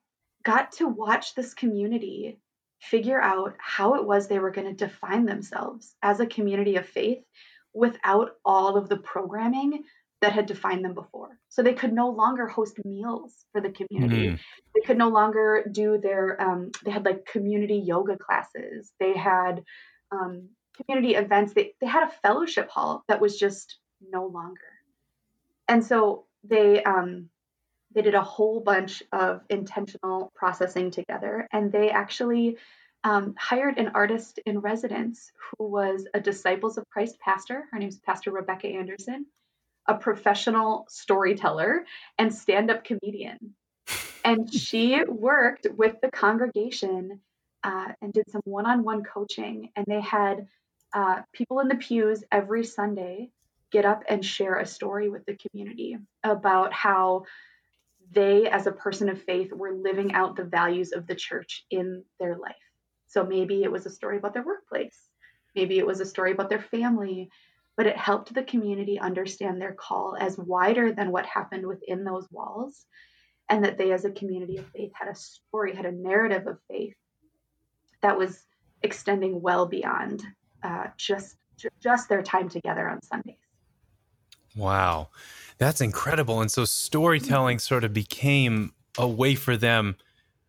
got 0.43 0.73
to 0.73 0.88
watch 0.88 1.35
this 1.35 1.53
community 1.53 2.39
figure 2.81 3.21
out 3.21 3.55
how 3.59 3.95
it 3.95 4.05
was 4.05 4.27
they 4.27 4.39
were 4.39 4.51
going 4.51 4.67
to 4.67 4.85
define 4.85 5.25
themselves 5.25 5.95
as 6.01 6.19
a 6.19 6.25
community 6.25 6.77
of 6.77 6.85
faith 6.85 7.23
without 7.73 8.31
all 8.43 8.77
of 8.77 8.89
the 8.89 8.97
programming 8.97 9.83
that 10.21 10.33
had 10.33 10.47
defined 10.47 10.83
them 10.83 10.93
before. 10.93 11.38
So 11.47 11.63
they 11.63 11.73
could 11.73 11.93
no 11.93 12.09
longer 12.09 12.47
host 12.47 12.77
meals 12.83 13.33
for 13.51 13.61
the 13.61 13.71
community. 13.71 14.29
Mm. 14.29 14.39
They 14.75 14.81
could 14.85 14.97
no 14.97 15.09
longer 15.09 15.65
do 15.71 15.97
their, 15.97 16.41
um, 16.41 16.71
they 16.83 16.91
had 16.91 17.05
like 17.05 17.25
community 17.25 17.77
yoga 17.77 18.17
classes. 18.17 18.91
They 18.99 19.15
had 19.15 19.63
um, 20.11 20.49
community 20.75 21.15
events, 21.15 21.53
they, 21.53 21.73
they 21.79 21.88
had 21.88 22.03
a 22.03 22.11
fellowship 22.21 22.69
hall 22.69 23.03
that 23.07 23.21
was 23.21 23.38
just 23.38 23.77
no 24.01 24.25
longer. 24.25 24.59
And 25.67 25.85
so 25.85 26.25
they 26.43 26.83
um, 26.83 27.29
they 27.93 28.01
did 28.01 28.15
a 28.15 28.21
whole 28.21 28.59
bunch 28.59 29.03
of 29.11 29.41
intentional 29.49 30.31
processing 30.35 30.91
together, 30.91 31.47
and 31.51 31.71
they 31.71 31.89
actually 31.89 32.57
um, 33.03 33.34
hired 33.38 33.77
an 33.77 33.91
artist 33.94 34.39
in 34.46 34.60
residence 34.60 35.32
who 35.58 35.68
was 35.68 36.08
a 36.13 36.20
Disciples 36.20 36.77
of 36.77 36.89
Christ 36.89 37.20
pastor. 37.20 37.65
Her 37.72 37.79
name 37.79 37.89
is 37.89 38.00
Pastor 38.00 38.32
Rebecca 38.32 38.68
Anderson, 38.68 39.25
a 39.88 39.96
professional 39.96 40.86
storyteller 40.89 41.86
and 42.18 42.34
stand 42.34 42.70
up 42.70 42.84
comedian. 42.84 43.56
And 44.24 44.53
she 44.53 45.01
worked 45.03 45.68
with 45.77 45.96
the 46.01 46.12
congregation 46.12 47.22
uh, 47.63 47.94
and 48.01 48.13
did 48.13 48.29
some 48.29 48.41
one 48.46 48.65
on 48.65 48.84
one 48.84 49.03
coaching. 49.03 49.72
And 49.75 49.86
they 49.88 50.01
had 50.01 50.48
uh, 50.94 51.22
people 51.34 51.60
in 51.60 51.68
the 51.68 51.75
pews 51.75 52.24
every 52.32 52.65
Sunday 52.65 53.29
get 53.72 53.86
up 53.86 54.03
and 54.10 54.25
share 54.25 54.56
a 54.56 54.65
story 54.65 55.10
with 55.10 55.25
the 55.25 55.38
community 55.38 55.98
about 56.24 56.74
how 56.74 57.24
they, 58.12 58.48
as 58.50 58.65
a 58.65 58.72
person 58.72 59.08
of 59.10 59.22
faith, 59.22 59.53
were 59.53 59.72
living 59.72 60.13
out 60.13 60.36
the 60.36 60.44
values 60.44 60.91
of 60.91 61.06
the 61.06 61.15
church 61.15 61.65
in 61.70 62.03
their 62.20 62.38
life. 62.38 62.56
So 63.09 63.25
maybe 63.25 63.63
it 63.63 63.71
was 63.71 63.85
a 63.85 63.89
story 63.89 64.17
about 64.17 64.33
their 64.33 64.45
workplace, 64.45 64.97
maybe 65.55 65.77
it 65.77 65.85
was 65.85 65.99
a 65.99 66.05
story 66.05 66.31
about 66.31 66.49
their 66.49 66.61
family, 66.61 67.29
but 67.75 67.87
it 67.87 67.97
helped 67.97 68.33
the 68.33 68.43
community 68.43 68.99
understand 68.99 69.61
their 69.61 69.73
call 69.73 70.15
as 70.19 70.37
wider 70.37 70.93
than 70.93 71.11
what 71.11 71.25
happened 71.25 71.65
within 71.65 72.03
those 72.03 72.27
walls. 72.31 72.85
And 73.51 73.65
that 73.65 73.79
they, 73.79 73.91
as 73.91 74.05
a 74.05 74.11
community 74.11 74.57
of 74.57 74.67
faith, 74.67 74.91
had 74.93 75.07
a 75.09 75.15
story, 75.15 75.75
had 75.75 75.87
a 75.87 75.91
narrative 75.91 76.45
of 76.45 76.59
faith 76.69 76.93
that 78.03 78.15
was 78.15 78.43
extending 78.83 79.41
well 79.41 79.65
beyond 79.65 80.23
uh, 80.63 80.85
just 80.97 81.35
just 81.81 82.07
their 82.09 82.21
time 82.21 82.47
together 82.47 82.87
on 82.87 83.01
Sundays. 83.01 83.35
Wow, 84.55 85.09
that's 85.57 85.81
incredible! 85.81 86.41
And 86.41 86.51
so 86.51 86.65
storytelling 86.65 87.59
sort 87.59 87.83
of 87.83 87.93
became 87.93 88.73
a 88.97 89.07
way 89.07 89.35
for 89.35 89.57
them. 89.57 89.95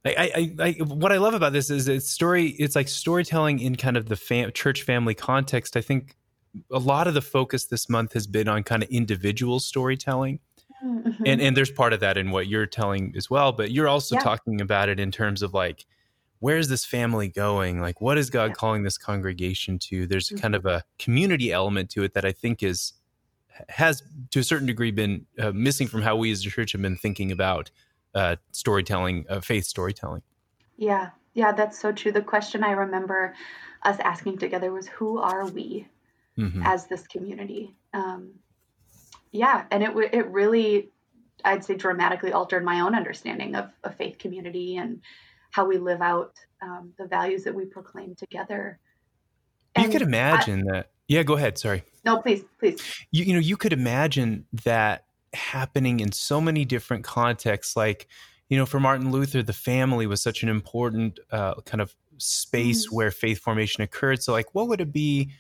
I, 0.05 0.55
I, 0.61 0.65
I, 0.65 0.71
what 0.85 1.13
I 1.13 1.19
love 1.19 1.35
about 1.35 1.53
this 1.53 1.69
is 1.69 1.87
it's 1.87 2.11
story. 2.11 2.49
It's 2.59 2.75
like 2.75 2.89
storytelling 2.89 3.59
in 3.59 3.77
kind 3.77 3.97
of 3.97 4.09
the 4.09 4.17
fam- 4.17 4.51
church 4.53 4.83
family 4.83 5.15
context. 5.15 5.77
I 5.77 5.83
think 5.83 6.17
a 6.73 6.79
lot 6.79 7.07
of 7.07 7.15
the 7.15 7.21
focus 7.21 7.67
this 7.67 7.89
month 7.89 8.15
has 8.15 8.27
been 8.27 8.49
on 8.49 8.63
kind 8.63 8.83
of 8.83 8.89
individual 8.89 9.61
storytelling, 9.61 10.41
mm-hmm. 10.83 11.23
and 11.27 11.43
and 11.43 11.57
there's 11.57 11.71
part 11.71 11.93
of 11.93 12.01
that 12.01 12.17
in 12.17 12.31
what 12.31 12.47
you're 12.47 12.67
telling 12.67 13.13
as 13.15 13.29
well. 13.29 13.53
But 13.53 13.73
you're 13.73 13.89
also 13.89 14.15
yeah. 14.15 14.23
talking 14.23 14.63
about 14.63 14.89
it 14.89 14.99
in 14.99 15.11
terms 15.11 15.43
of 15.43 15.53
like 15.53 15.85
where's 16.41 16.69
this 16.69 16.85
family 16.85 17.29
going? 17.29 17.81
Like, 17.81 18.01
what 18.01 18.19
is 18.19 18.31
God 18.31 18.51
yeah. 18.51 18.55
calling 18.55 18.83
this 18.83 18.99
congregation 18.99 19.79
to? 19.81 20.07
There's 20.07 20.29
mm-hmm. 20.29 20.39
kind 20.39 20.55
of 20.55 20.67
a 20.67 20.83
community 20.99 21.53
element 21.53 21.91
to 21.91 22.03
it 22.03 22.15
that 22.15 22.25
I 22.25 22.33
think 22.33 22.63
is 22.63 22.95
has 23.69 24.03
to 24.31 24.41
a 24.41 24.43
certain 24.43 24.67
degree 24.67 24.91
been 24.91 25.27
uh, 25.39 25.53
missing 25.53 25.87
from 25.87 26.01
how 26.01 26.17
we 26.17 26.31
as 26.31 26.45
a 26.45 26.51
church 26.51 26.73
have 26.73 26.81
been 26.81 26.97
thinking 26.97 27.31
about 27.31 27.71
uh, 28.15 28.37
storytelling, 28.53 29.27
uh, 29.29 29.41
faith 29.41 29.65
storytelling. 29.65 30.23
Yeah, 30.77 31.11
yeah, 31.35 31.53
that's 31.53 31.79
so 31.79 31.93
true. 31.93 32.13
The 32.13 32.23
question 32.23 32.65
I 32.65 32.73
remember 32.73 33.35
us 33.83 33.99
asking 34.01 34.39
together 34.39 34.73
was, 34.73 34.89
"Who 34.89 35.19
are 35.19 35.47
we 35.47 35.87
mm-hmm. 36.39 36.63
as 36.65 36.87
this 36.87 37.07
community?" 37.07 37.75
Um, 37.95 38.33
yeah, 39.33 39.65
and 39.71 39.83
it 39.83 39.91
it 40.13 40.27
really, 40.29 40.91
I'd 41.45 41.65
say, 41.65 41.77
dramatically 41.77 42.33
altered 42.33 42.65
my 42.65 42.81
own 42.81 42.95
understanding 42.95 43.55
of 43.55 43.71
a 43.85 43.93
faith 43.93 44.19
community 44.19 44.77
and 44.77 45.01
how 45.53 45.67
we 45.67 45.79
live 45.79 46.01
out 46.01 46.35
um, 46.63 46.93
the 46.99 47.07
values 47.07 47.45
that 47.45 47.55
we 47.55 47.65
proclaim 47.65 48.15
together. 48.15 48.79
And 49.75 49.87
you 49.87 49.93
could 49.93 50.03
imagine 50.03 50.69
I, 50.69 50.73
that. 50.73 50.91
Yeah, 51.09 51.23
go 51.23 51.35
ahead. 51.35 51.59
Sorry. 51.59 51.83
No, 52.05 52.19
please, 52.23 52.45
please. 52.59 52.81
You, 53.11 53.25
you 53.25 53.33
know, 53.35 53.41
you 53.41 53.57
could 53.57 53.73
imagine 53.73 54.47
that 54.65 55.05
happening 55.33 56.01
in 56.01 56.13
so 56.13 56.41
many 56.41 56.65
different 56.65 57.05
contexts. 57.05 57.77
Like, 57.77 58.09
you 58.49 58.57
know, 58.57 58.67
for 58.67 58.81
Martin 58.81 59.11
Luther, 59.11 59.43
the 59.43 59.53
family 59.53 60.07
was 60.07 60.23
such 60.23 60.43
an 60.43 60.49
important 60.49 61.21
uh, 61.31 61.55
kind 61.63 61.81
of 61.81 61.95
space 62.19 62.87
mm-hmm. 62.87 62.97
where 62.97 63.11
faith 63.11 63.41
formation 63.41 63.83
occurred. 63.83 64.23
So, 64.23 64.33
like, 64.33 64.55
what 64.55 64.69
would 64.69 64.81
it 64.81 64.93
be 64.93 65.31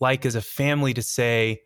like 0.00 0.26
as 0.26 0.34
a 0.34 0.42
family 0.42 0.94
to 0.94 1.02
say, 1.02 1.62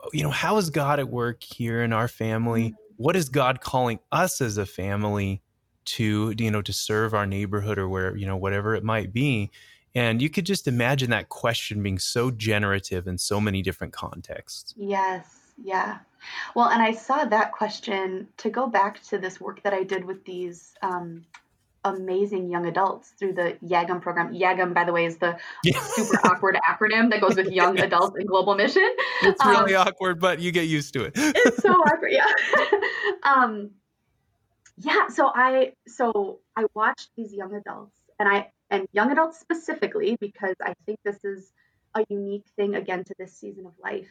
oh, 0.00 0.10
you 0.12 0.22
know, 0.22 0.30
how 0.30 0.56
is 0.56 0.70
God 0.70 0.98
at 0.98 1.08
work 1.08 1.42
here 1.42 1.82
in 1.82 1.92
our 1.92 2.08
family? 2.08 2.70
Mm-hmm. 2.70 2.94
What 2.96 3.16
is 3.16 3.28
God 3.28 3.60
calling 3.60 3.98
us 4.12 4.40
as 4.40 4.56
a 4.56 4.66
family 4.66 5.42
to 5.84 6.34
you 6.38 6.50
know 6.50 6.62
to 6.62 6.72
serve 6.72 7.14
our 7.14 7.26
neighborhood 7.26 7.78
or 7.78 7.88
where 7.88 8.16
you 8.16 8.26
know 8.26 8.36
whatever 8.36 8.74
it 8.74 8.84
might 8.84 9.12
be 9.12 9.50
and 9.94 10.20
you 10.20 10.28
could 10.28 10.46
just 10.46 10.66
imagine 10.66 11.10
that 11.10 11.28
question 11.28 11.82
being 11.82 11.98
so 11.98 12.30
generative 12.30 13.06
in 13.06 13.18
so 13.18 13.40
many 13.40 13.62
different 13.62 13.92
contexts 13.92 14.74
yes 14.76 15.52
yeah 15.62 15.98
well 16.54 16.68
and 16.68 16.82
i 16.82 16.92
saw 16.92 17.24
that 17.24 17.52
question 17.52 18.26
to 18.36 18.50
go 18.50 18.66
back 18.66 19.02
to 19.02 19.18
this 19.18 19.40
work 19.40 19.62
that 19.62 19.72
i 19.72 19.82
did 19.82 20.04
with 20.04 20.24
these 20.24 20.74
um, 20.82 21.24
amazing 21.86 22.50
young 22.50 22.64
adults 22.64 23.10
through 23.18 23.34
the 23.34 23.58
YAGM 23.62 24.00
program. 24.00 24.32
YAGM, 24.32 24.72
by 24.72 24.84
the 24.84 24.92
way, 24.92 25.04
is 25.04 25.18
the 25.18 25.36
super 25.66 26.18
awkward 26.26 26.58
acronym 26.66 27.10
that 27.10 27.20
goes 27.20 27.36
with 27.36 27.48
young 27.48 27.76
yes. 27.76 27.84
adults 27.84 28.16
in 28.18 28.26
global 28.26 28.54
mission. 28.54 28.90
It's 29.20 29.44
really 29.44 29.74
um, 29.74 29.86
awkward, 29.86 30.18
but 30.18 30.40
you 30.40 30.50
get 30.50 30.66
used 30.66 30.94
to 30.94 31.04
it. 31.04 31.12
it's 31.16 31.62
so 31.62 31.72
awkward, 31.72 32.10
yeah. 32.10 32.24
um, 33.22 33.70
yeah 34.78 35.08
so 35.08 35.30
i 35.34 35.72
so 35.86 36.40
i 36.56 36.64
watched 36.74 37.10
these 37.16 37.32
young 37.32 37.54
adults 37.54 37.96
and 38.18 38.28
i 38.28 38.50
and 38.70 38.86
young 38.92 39.10
adults 39.12 39.38
specifically 39.38 40.16
because 40.20 40.56
i 40.62 40.74
think 40.86 40.98
this 41.04 41.24
is 41.24 41.52
a 41.94 42.04
unique 42.08 42.44
thing 42.56 42.74
again 42.74 43.04
to 43.04 43.14
this 43.18 43.32
season 43.32 43.66
of 43.66 43.72
life 43.82 44.08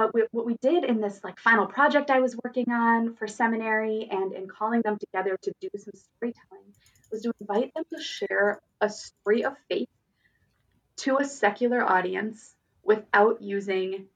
but 0.00 0.14
we, 0.14 0.24
what 0.30 0.46
we 0.46 0.56
did 0.62 0.82
in 0.82 0.98
this 1.02 1.20
like 1.22 1.38
final 1.38 1.66
project 1.66 2.10
i 2.10 2.20
was 2.20 2.34
working 2.42 2.72
on 2.72 3.14
for 3.16 3.28
seminary 3.28 4.08
and 4.10 4.32
in 4.32 4.48
calling 4.48 4.80
them 4.80 4.96
together 4.98 5.36
to 5.42 5.52
do 5.60 5.68
some 5.76 5.92
storytelling 5.92 6.64
was 7.12 7.20
to 7.20 7.32
invite 7.38 7.70
them 7.74 7.84
to 7.92 8.02
share 8.02 8.60
a 8.80 8.88
story 8.88 9.44
of 9.44 9.54
faith 9.68 9.88
to 10.96 11.18
a 11.18 11.24
secular 11.24 11.82
audience 11.82 12.54
without 12.82 13.42
using 13.42 14.06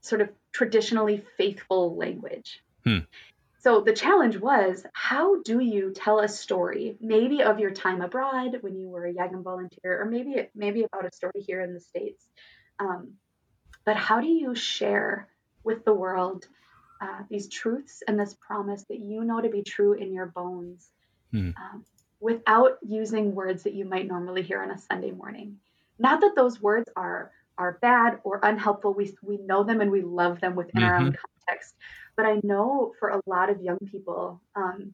sort 0.00 0.20
of 0.20 0.28
traditionally 0.52 1.22
faithful 1.36 1.96
language 1.96 2.60
hmm. 2.84 2.98
So 3.60 3.80
the 3.80 3.92
challenge 3.92 4.36
was 4.36 4.86
how 4.92 5.42
do 5.42 5.58
you 5.58 5.92
tell 5.92 6.20
a 6.20 6.28
story, 6.28 6.96
maybe 7.00 7.42
of 7.42 7.58
your 7.58 7.72
time 7.72 8.02
abroad 8.02 8.56
when 8.60 8.76
you 8.76 8.88
were 8.88 9.04
a 9.04 9.12
YAGM 9.12 9.42
volunteer, 9.42 10.00
or 10.00 10.04
maybe 10.04 10.48
maybe 10.54 10.84
about 10.84 11.04
a 11.04 11.12
story 11.12 11.42
here 11.44 11.60
in 11.60 11.74
the 11.74 11.80
states. 11.80 12.24
Um, 12.78 13.14
but 13.88 13.96
how 13.96 14.20
do 14.20 14.28
you 14.28 14.54
share 14.54 15.28
with 15.64 15.82
the 15.86 15.94
world 15.94 16.46
uh, 17.00 17.22
these 17.30 17.48
truths 17.48 18.02
and 18.06 18.20
this 18.20 18.34
promise 18.34 18.84
that 18.90 18.98
you 18.98 19.24
know 19.24 19.40
to 19.40 19.48
be 19.48 19.62
true 19.62 19.94
in 19.94 20.12
your 20.12 20.26
bones, 20.26 20.90
hmm. 21.32 21.52
um, 21.56 21.86
without 22.20 22.76
using 22.86 23.34
words 23.34 23.62
that 23.62 23.72
you 23.72 23.86
might 23.86 24.06
normally 24.06 24.42
hear 24.42 24.62
on 24.62 24.70
a 24.70 24.76
Sunday 24.76 25.10
morning? 25.10 25.56
Not 25.98 26.20
that 26.20 26.36
those 26.36 26.60
words 26.60 26.90
are 26.96 27.30
are 27.56 27.78
bad 27.80 28.18
or 28.24 28.40
unhelpful. 28.42 28.92
We 28.92 29.16
we 29.22 29.38
know 29.38 29.64
them 29.64 29.80
and 29.80 29.90
we 29.90 30.02
love 30.02 30.38
them 30.42 30.54
within 30.54 30.82
mm-hmm. 30.82 30.90
our 30.90 30.96
own 30.96 31.12
mm-hmm. 31.12 31.22
context 31.46 31.74
but 32.18 32.26
I 32.26 32.40
know 32.42 32.92
for 32.98 33.10
a 33.10 33.22
lot 33.26 33.48
of 33.48 33.62
young 33.62 33.78
people, 33.78 34.42
um, 34.56 34.92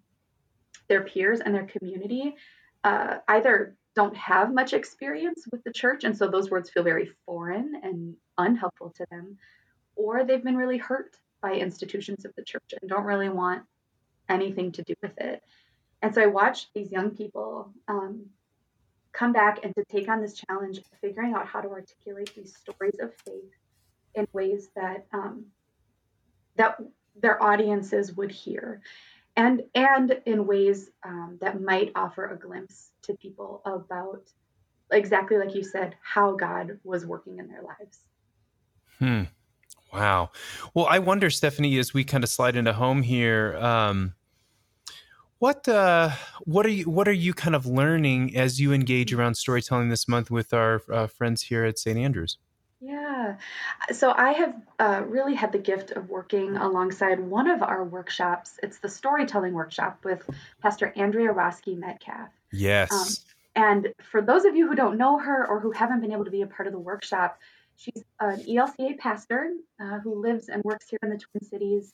their 0.88 1.00
peers 1.00 1.40
and 1.40 1.54
their 1.54 1.64
community 1.64 2.36
uh, 2.84 3.16
either 3.26 3.74
don't 3.94 4.16
have 4.16 4.52
much 4.52 4.72
experience 4.72 5.46
with 5.52 5.62
the 5.64 5.72
church, 5.72 6.04
and 6.04 6.16
so 6.16 6.28
those 6.28 6.50
words 6.50 6.70
feel 6.70 6.82
very 6.82 7.10
foreign 7.26 7.74
and 7.82 8.16
unhelpful 8.38 8.92
to 8.96 9.06
them, 9.10 9.38
or 9.96 10.24
they've 10.24 10.42
been 10.42 10.56
really 10.56 10.78
hurt 10.78 11.16
by 11.40 11.54
institutions 11.54 12.24
of 12.24 12.32
the 12.36 12.44
church 12.44 12.74
and 12.80 12.90
don't 12.90 13.04
really 13.04 13.28
want 13.28 13.62
anything 14.28 14.72
to 14.72 14.82
do 14.82 14.94
with 15.02 15.16
it. 15.18 15.42
And 16.02 16.14
so 16.14 16.22
I 16.22 16.26
watched 16.26 16.68
these 16.74 16.90
young 16.90 17.10
people 17.10 17.72
um, 17.88 18.26
come 19.12 19.32
back 19.32 19.64
and 19.64 19.74
to 19.74 19.84
take 19.84 20.08
on 20.08 20.20
this 20.20 20.34
challenge 20.34 20.78
of 20.78 20.84
figuring 21.00 21.34
out 21.34 21.46
how 21.46 21.60
to 21.60 21.68
articulate 21.68 22.34
these 22.34 22.56
stories 22.56 22.98
of 23.00 23.12
faith 23.24 23.52
in 24.14 24.26
ways 24.32 24.70
that 24.76 25.06
um, 25.12 25.46
that 26.56 26.78
their 27.20 27.42
audiences 27.42 28.12
would 28.14 28.30
hear 28.30 28.80
and 29.36 29.62
and 29.74 30.20
in 30.26 30.46
ways 30.46 30.90
um, 31.04 31.38
that 31.40 31.60
might 31.60 31.92
offer 31.94 32.26
a 32.32 32.38
glimpse 32.38 32.90
to 33.02 33.14
people 33.14 33.62
about 33.64 34.22
exactly 34.92 35.38
like 35.38 35.54
you 35.54 35.64
said 35.64 35.96
how 36.02 36.32
god 36.32 36.78
was 36.84 37.06
working 37.06 37.38
in 37.38 37.48
their 37.48 37.62
lives. 37.62 38.00
Hmm. 38.98 39.22
Wow. 39.92 40.30
Well 40.72 40.86
i 40.88 40.98
wonder 40.98 41.30
stephanie 41.30 41.78
as 41.78 41.94
we 41.94 42.04
kind 42.04 42.24
of 42.24 42.30
slide 42.30 42.56
into 42.56 42.72
home 42.72 43.02
here 43.02 43.56
um, 43.56 44.14
what 45.38 45.68
uh, 45.68 46.10
what 46.44 46.64
are 46.64 46.70
you 46.70 46.88
what 46.88 47.06
are 47.06 47.12
you 47.12 47.34
kind 47.34 47.54
of 47.54 47.66
learning 47.66 48.34
as 48.36 48.60
you 48.60 48.72
engage 48.72 49.12
around 49.12 49.34
storytelling 49.34 49.88
this 49.88 50.08
month 50.08 50.30
with 50.30 50.54
our 50.54 50.80
uh, 50.90 51.06
friends 51.06 51.42
here 51.42 51.64
at 51.64 51.78
st 51.78 51.98
andrews 51.98 52.38
yeah. 52.84 53.36
So 53.92 54.12
I 54.16 54.32
have 54.32 54.54
uh, 54.78 55.02
really 55.06 55.34
had 55.34 55.52
the 55.52 55.58
gift 55.58 55.92
of 55.92 56.08
working 56.08 56.56
alongside 56.56 57.20
one 57.20 57.48
of 57.48 57.62
our 57.62 57.84
workshops. 57.84 58.58
It's 58.62 58.78
the 58.78 58.88
storytelling 58.88 59.54
workshop 59.54 60.00
with 60.04 60.28
Pastor 60.60 60.92
Andrea 60.96 61.32
Roski 61.32 61.76
Metcalf. 61.76 62.28
Yes. 62.52 62.92
Um, 62.92 63.06
and 63.56 63.94
for 64.10 64.20
those 64.20 64.44
of 64.44 64.56
you 64.56 64.68
who 64.68 64.74
don't 64.74 64.98
know 64.98 65.18
her 65.18 65.46
or 65.46 65.60
who 65.60 65.70
haven't 65.70 66.00
been 66.00 66.12
able 66.12 66.24
to 66.24 66.30
be 66.30 66.42
a 66.42 66.46
part 66.46 66.66
of 66.66 66.72
the 66.72 66.78
workshop, 66.78 67.38
She's 67.76 68.04
an 68.20 68.40
ELCA 68.40 68.98
pastor 68.98 69.50
uh, 69.80 69.98
who 70.00 70.20
lives 70.20 70.48
and 70.48 70.62
works 70.62 70.86
here 70.88 70.98
in 71.02 71.10
the 71.10 71.18
Twin 71.18 71.44
Cities. 71.44 71.92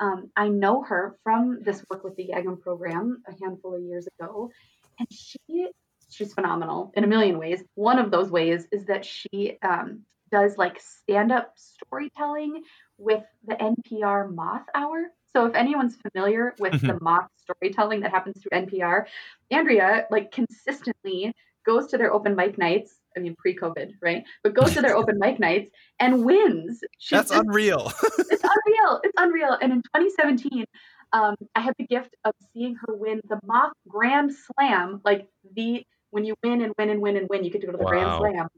Um, 0.00 0.30
I 0.36 0.48
know 0.48 0.82
her 0.82 1.16
from 1.22 1.62
this 1.62 1.84
work 1.90 2.04
with 2.04 2.16
the 2.16 2.28
YAGM 2.28 2.60
program 2.60 3.22
a 3.26 3.32
handful 3.42 3.74
of 3.74 3.82
years 3.82 4.08
ago, 4.18 4.50
and 4.98 5.08
she 5.10 5.68
she's 6.10 6.34
phenomenal 6.34 6.92
in 6.94 7.04
a 7.04 7.06
million 7.06 7.38
ways. 7.38 7.62
One 7.74 7.98
of 7.98 8.10
those 8.10 8.30
ways 8.30 8.66
is 8.72 8.86
that 8.86 9.04
she 9.04 9.58
um, 9.62 10.04
does 10.32 10.56
like 10.56 10.80
stand 10.80 11.30
up 11.30 11.52
storytelling 11.56 12.62
with 12.98 13.22
the 13.46 13.54
NPR 13.54 14.34
Moth 14.34 14.66
Hour. 14.74 15.08
So 15.32 15.46
if 15.46 15.54
anyone's 15.54 15.96
familiar 15.96 16.54
with 16.58 16.72
mm-hmm. 16.72 16.86
the 16.88 16.98
moth 17.00 17.28
storytelling 17.36 18.00
that 18.00 18.10
happens 18.10 18.42
through 18.42 18.58
NPR, 18.58 19.04
Andrea 19.50 20.06
like 20.10 20.32
consistently 20.32 21.32
goes 21.64 21.86
to 21.88 21.98
their 21.98 22.12
open 22.12 22.34
mic 22.34 22.58
nights. 22.58 22.96
I 23.16 23.20
mean, 23.20 23.36
pre-COVID, 23.36 23.92
right? 24.00 24.24
But 24.42 24.54
goes 24.54 24.72
to 24.72 24.80
their 24.80 24.96
open 24.96 25.18
mic 25.18 25.38
nights 25.38 25.70
and 26.00 26.24
wins. 26.24 26.80
She's 26.98 27.18
That's 27.18 27.30
just, 27.30 27.42
unreal. 27.42 27.92
it's 28.02 28.42
unreal. 28.42 29.00
It's 29.04 29.14
unreal. 29.18 29.58
And 29.60 29.72
in 29.72 29.82
2017, 29.82 30.64
um, 31.12 31.36
I 31.54 31.60
had 31.60 31.74
the 31.78 31.86
gift 31.86 32.16
of 32.24 32.34
seeing 32.54 32.74
her 32.86 32.96
win 32.96 33.20
the 33.28 33.38
Moth 33.44 33.72
Grand 33.86 34.32
Slam, 34.32 35.02
like 35.04 35.28
the 35.54 35.84
when 36.10 36.24
you 36.24 36.34
win 36.42 36.62
and 36.62 36.74
win 36.78 36.90
and 36.90 37.00
win 37.00 37.16
and 37.16 37.28
win, 37.28 37.44
you 37.44 37.50
get 37.50 37.60
to 37.62 37.66
go 37.66 37.72
to 37.72 37.78
the 37.78 37.84
wow. 37.84 37.90
Grand 37.90 38.18
Slam. 38.18 38.48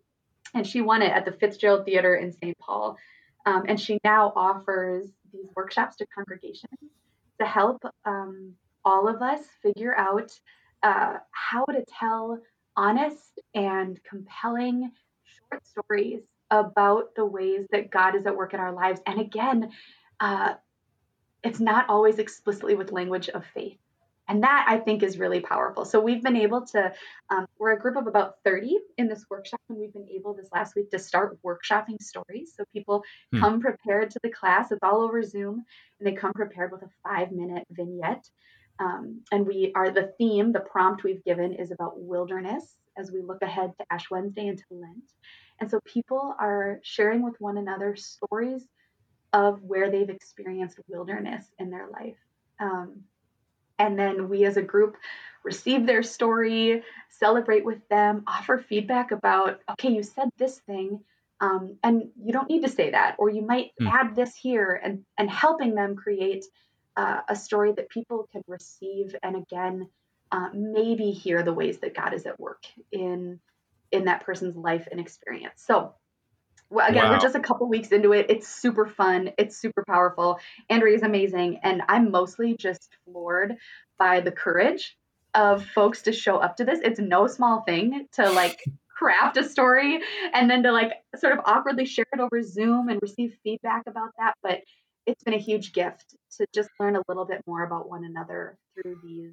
And 0.55 0.67
she 0.67 0.81
won 0.81 1.03
it 1.03 1.13
at 1.13 1.25
the 1.25 1.33
Fitzgerald 1.33 1.85
Theater 1.85 2.15
in 2.15 2.33
St. 2.33 2.57
Paul. 2.59 2.97
Um, 3.47 3.65
and 3.69 3.79
she 3.79 3.99
now 4.05 4.33
offers 4.35 5.07
these 5.33 5.47
workshops 5.55 5.97
to 5.97 6.07
congregations 6.07 6.79
to 7.41 7.47
help 7.47 7.83
um, 8.05 8.55
all 8.85 9.09
of 9.09 9.21
us 9.23 9.41
figure 9.63 9.97
out 9.97 10.31
uh, 10.83 11.15
how 11.31 11.65
to 11.65 11.85
tell 11.99 12.39
honest 12.77 13.41
and 13.55 14.01
compelling 14.05 14.91
short 15.25 15.67
stories 15.67 16.21
about 16.51 17.15
the 17.17 17.25
ways 17.25 17.67
that 17.71 17.91
God 17.91 18.15
is 18.15 18.27
at 18.27 18.37
work 18.37 18.55
in 18.55 18.61
our 18.61 18.73
lives. 18.73 19.01
And 19.07 19.21
again, 19.21 19.71
uh, 20.21 20.55
it's 21.43 21.61
not 21.61 21.89
always 21.89 22.19
explicitly 22.19 22.75
with 22.75 22.93
language 22.93 23.29
of 23.29 23.45
faith. 23.55 23.79
And 24.29 24.43
that 24.43 24.67
I 24.69 24.79
think 24.79 25.03
is 25.03 25.19
really 25.19 25.41
powerful. 25.41 25.85
So 25.85 26.01
we've 26.01 26.23
been 26.23 26.37
able 26.37 26.65
to, 26.69 26.93
um, 27.31 27.47
we're 27.59 27.73
a 27.73 27.79
group 27.79 27.97
of 27.97 28.07
about 28.07 28.37
30 28.45 28.79
in 28.97 29.07
this 29.09 29.27
workshop, 29.29 29.61
and 29.69 29.79
we've 29.79 29.93
been 29.93 30.09
able 30.09 30.35
this 30.35 30.49
last 30.53 30.75
week 30.77 30.91
to 30.93 30.99
start 30.99 31.39
workshopping 31.43 32.01
stories. 32.01 32.55
So 32.57 32.65
people 32.73 33.05
hmm. 33.33 33.41
come 33.41 33.61
prepared 33.61 34.11
to 34.13 34.21
the 34.23 34.31
class. 34.31 34.73
It's 34.73 34.81
all 34.83 35.03
over 35.03 35.23
Zoom, 35.23 35.65
and 35.99 36.07
they 36.07 36.13
come 36.13 36.33
prepared 36.33 36.73
with 36.73 36.83
a 36.83 36.91
five 37.03 37.33
minute 37.33 37.65
vignette. 37.71 38.29
Um, 38.81 39.21
and 39.31 39.47
we 39.47 39.73
are 39.75 39.91
the 39.91 40.13
theme, 40.19 40.53
the 40.53 40.61
prompt 40.61 41.05
we've 41.05 41.23
given 41.25 41.53
is 41.53 41.71
about 41.71 42.01
wilderness 42.01 42.77
as 42.97 43.13
we 43.13 43.21
look 43.21 43.43
ahead 43.43 43.73
to 43.79 43.87
Ash 43.91 44.11
Wednesday 44.11 44.47
into 44.47 44.65
Lent. 44.71 45.13
And 45.61 45.71
so 45.71 45.81
people 45.85 46.35
are 46.39 46.81
sharing 46.83 47.23
with 47.23 47.35
one 47.41 47.59
another 47.59 47.97
stories 47.97 48.67
of 49.33 49.63
where 49.63 49.91
they've 49.91 50.09
experienced 50.09 50.79
wilderness 50.89 51.47
in 51.59 51.71
their 51.71 51.89
life. 51.93 52.17
Um, 52.61 53.03
and 53.79 53.99
then 53.99 54.29
we 54.29 54.45
as 54.45 54.57
a 54.57 54.63
group 54.63 54.97
receive 55.45 55.87
their 55.87 56.03
story, 56.03 56.83
celebrate 57.11 57.65
with 57.65 57.87
them, 57.89 58.25
offer 58.27 58.59
feedback 58.59 59.11
about, 59.11 59.61
okay, 59.73 59.91
you 59.91 60.03
said 60.03 60.31
this 60.39 60.59
thing. 60.61 61.01
Um, 61.41 61.77
and 61.83 62.11
you 62.23 62.33
don't 62.33 62.49
need 62.49 62.63
to 62.63 62.71
say 62.71 62.91
that, 62.93 63.17
or 63.19 63.29
you 63.29 63.43
might 63.43 63.73
mm. 63.81 63.91
add 63.91 64.15
this 64.15 64.35
here, 64.37 64.81
and 64.83 65.05
and 65.19 65.29
helping 65.29 65.75
them 65.75 65.97
create 65.97 66.45
uh, 66.97 67.21
a 67.29 67.37
story 67.37 67.73
that 67.73 67.89
people 67.89 68.29
can 68.33 68.43
receive 68.47 69.17
and 69.23 69.37
again 69.37 69.89
uh, 70.33 70.49
maybe 70.55 71.11
hear 71.11 71.43
the 71.43 71.53
ways 71.53 71.79
that 71.79 71.95
God 71.95 72.15
is 72.15 72.25
at 72.27 72.39
work 72.41 72.65
in 72.93 73.41
in 73.93 74.05
that 74.07 74.25
person's 74.25 74.57
life 74.57 74.89
and 74.91 75.01
experience. 75.01 75.63
So 75.65 75.95
well, 76.71 76.89
again, 76.89 77.05
wow. 77.05 77.13
we're 77.13 77.19
just 77.19 77.35
a 77.35 77.41
couple 77.41 77.69
weeks 77.69 77.89
into 77.89 78.13
it. 78.13 78.27
It's 78.29 78.49
super 78.49 78.87
fun. 78.87 79.31
It's 79.39 79.57
super 79.57 79.85
powerful. 79.87 80.39
Andrea 80.69 80.97
is 80.97 81.03
amazing, 81.03 81.61
and 81.63 81.83
I'm 81.89 82.11
mostly 82.11 82.57
just 82.57 82.89
floored 83.05 83.55
by 83.99 84.21
the 84.21 84.33
courage 84.33 84.97
of 85.35 85.65
folks 85.67 86.03
to 86.03 86.13
show 86.13 86.37
up 86.37 86.57
to 86.57 86.65
this. 86.65 86.81
It's 86.83 87.01
no 87.01 87.27
small 87.27 87.63
thing 87.63 88.09
to 88.13 88.31
like 88.31 88.65
craft 88.89 89.37
a 89.37 89.49
story 89.49 90.01
and 90.33 90.49
then 90.49 90.63
to 90.63 90.73
like 90.73 90.93
sort 91.17 91.33
of 91.33 91.41
awkwardly 91.45 91.85
share 91.85 92.07
it 92.13 92.21
over 92.21 92.43
Zoom 92.43 92.89
and 92.89 93.01
receive 93.03 93.37
feedback 93.43 93.83
about 93.87 94.11
that. 94.19 94.35
But 94.43 94.61
it's 95.07 95.23
been 95.23 95.35
a 95.35 95.39
huge 95.39 95.73
gift 95.73 96.15
to 96.39 96.47
just 96.55 96.71
learn 96.81 96.97
a 96.97 97.03
little 97.09 97.25
bit 97.25 97.43
more 97.47 97.65
about 97.65 97.89
one 97.89 98.05
another 98.05 98.57
through 98.75 98.97
these, 99.03 99.33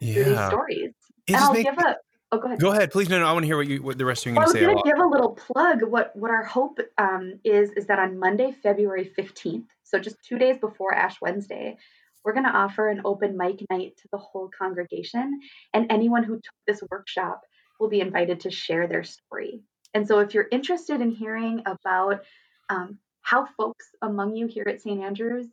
yeah. 0.00 0.14
through 0.14 0.24
these 0.24 0.46
stories. 0.46 0.92
It 1.26 1.34
and 1.34 1.36
I'll 1.36 1.52
make, 1.52 1.64
give 1.64 1.78
a 1.78 1.96
Oh, 2.32 2.38
go 2.38 2.46
ahead. 2.46 2.60
Go 2.60 2.72
ahead, 2.72 2.90
please. 2.90 3.10
No, 3.10 3.20
no, 3.20 3.26
I 3.26 3.32
want 3.32 3.42
to 3.42 3.46
hear 3.46 3.58
what 3.58 3.68
you 3.68 3.82
what 3.82 3.98
the 3.98 4.06
rest 4.06 4.24
of 4.24 4.32
you 4.32 4.40
are 4.40 4.44
going 4.44 4.46
to 4.46 4.52
say. 4.58 4.64
I 4.64 4.68
was 4.68 4.82
going 4.82 4.84
to 4.84 4.90
give 4.90 5.04
a 5.04 5.06
little 5.06 5.34
plug. 5.34 5.82
What 5.82 6.16
what 6.16 6.30
our 6.30 6.42
hope 6.42 6.78
um, 6.96 7.38
is 7.44 7.70
is 7.72 7.86
that 7.86 7.98
on 7.98 8.18
Monday, 8.18 8.52
February 8.62 9.04
fifteenth, 9.04 9.66
so 9.84 9.98
just 9.98 10.16
two 10.26 10.38
days 10.38 10.56
before 10.56 10.94
Ash 10.94 11.20
Wednesday, 11.20 11.76
we're 12.24 12.32
going 12.32 12.46
to 12.46 12.56
offer 12.56 12.88
an 12.88 13.02
open 13.04 13.36
mic 13.36 13.62
night 13.70 13.98
to 13.98 14.08
the 14.12 14.18
whole 14.18 14.50
congregation, 14.58 15.40
and 15.74 15.92
anyone 15.92 16.24
who 16.24 16.36
took 16.36 16.54
this 16.66 16.82
workshop 16.90 17.42
will 17.78 17.90
be 17.90 18.00
invited 18.00 18.40
to 18.40 18.50
share 18.50 18.86
their 18.86 19.04
story. 19.04 19.60
And 19.92 20.08
so, 20.08 20.20
if 20.20 20.32
you're 20.32 20.48
interested 20.50 21.02
in 21.02 21.10
hearing 21.10 21.62
about 21.66 22.22
um, 22.70 22.98
how 23.20 23.46
folks 23.58 23.84
among 24.00 24.36
you 24.36 24.46
here 24.46 24.64
at 24.66 24.80
St. 24.80 25.02
Andrews 25.02 25.48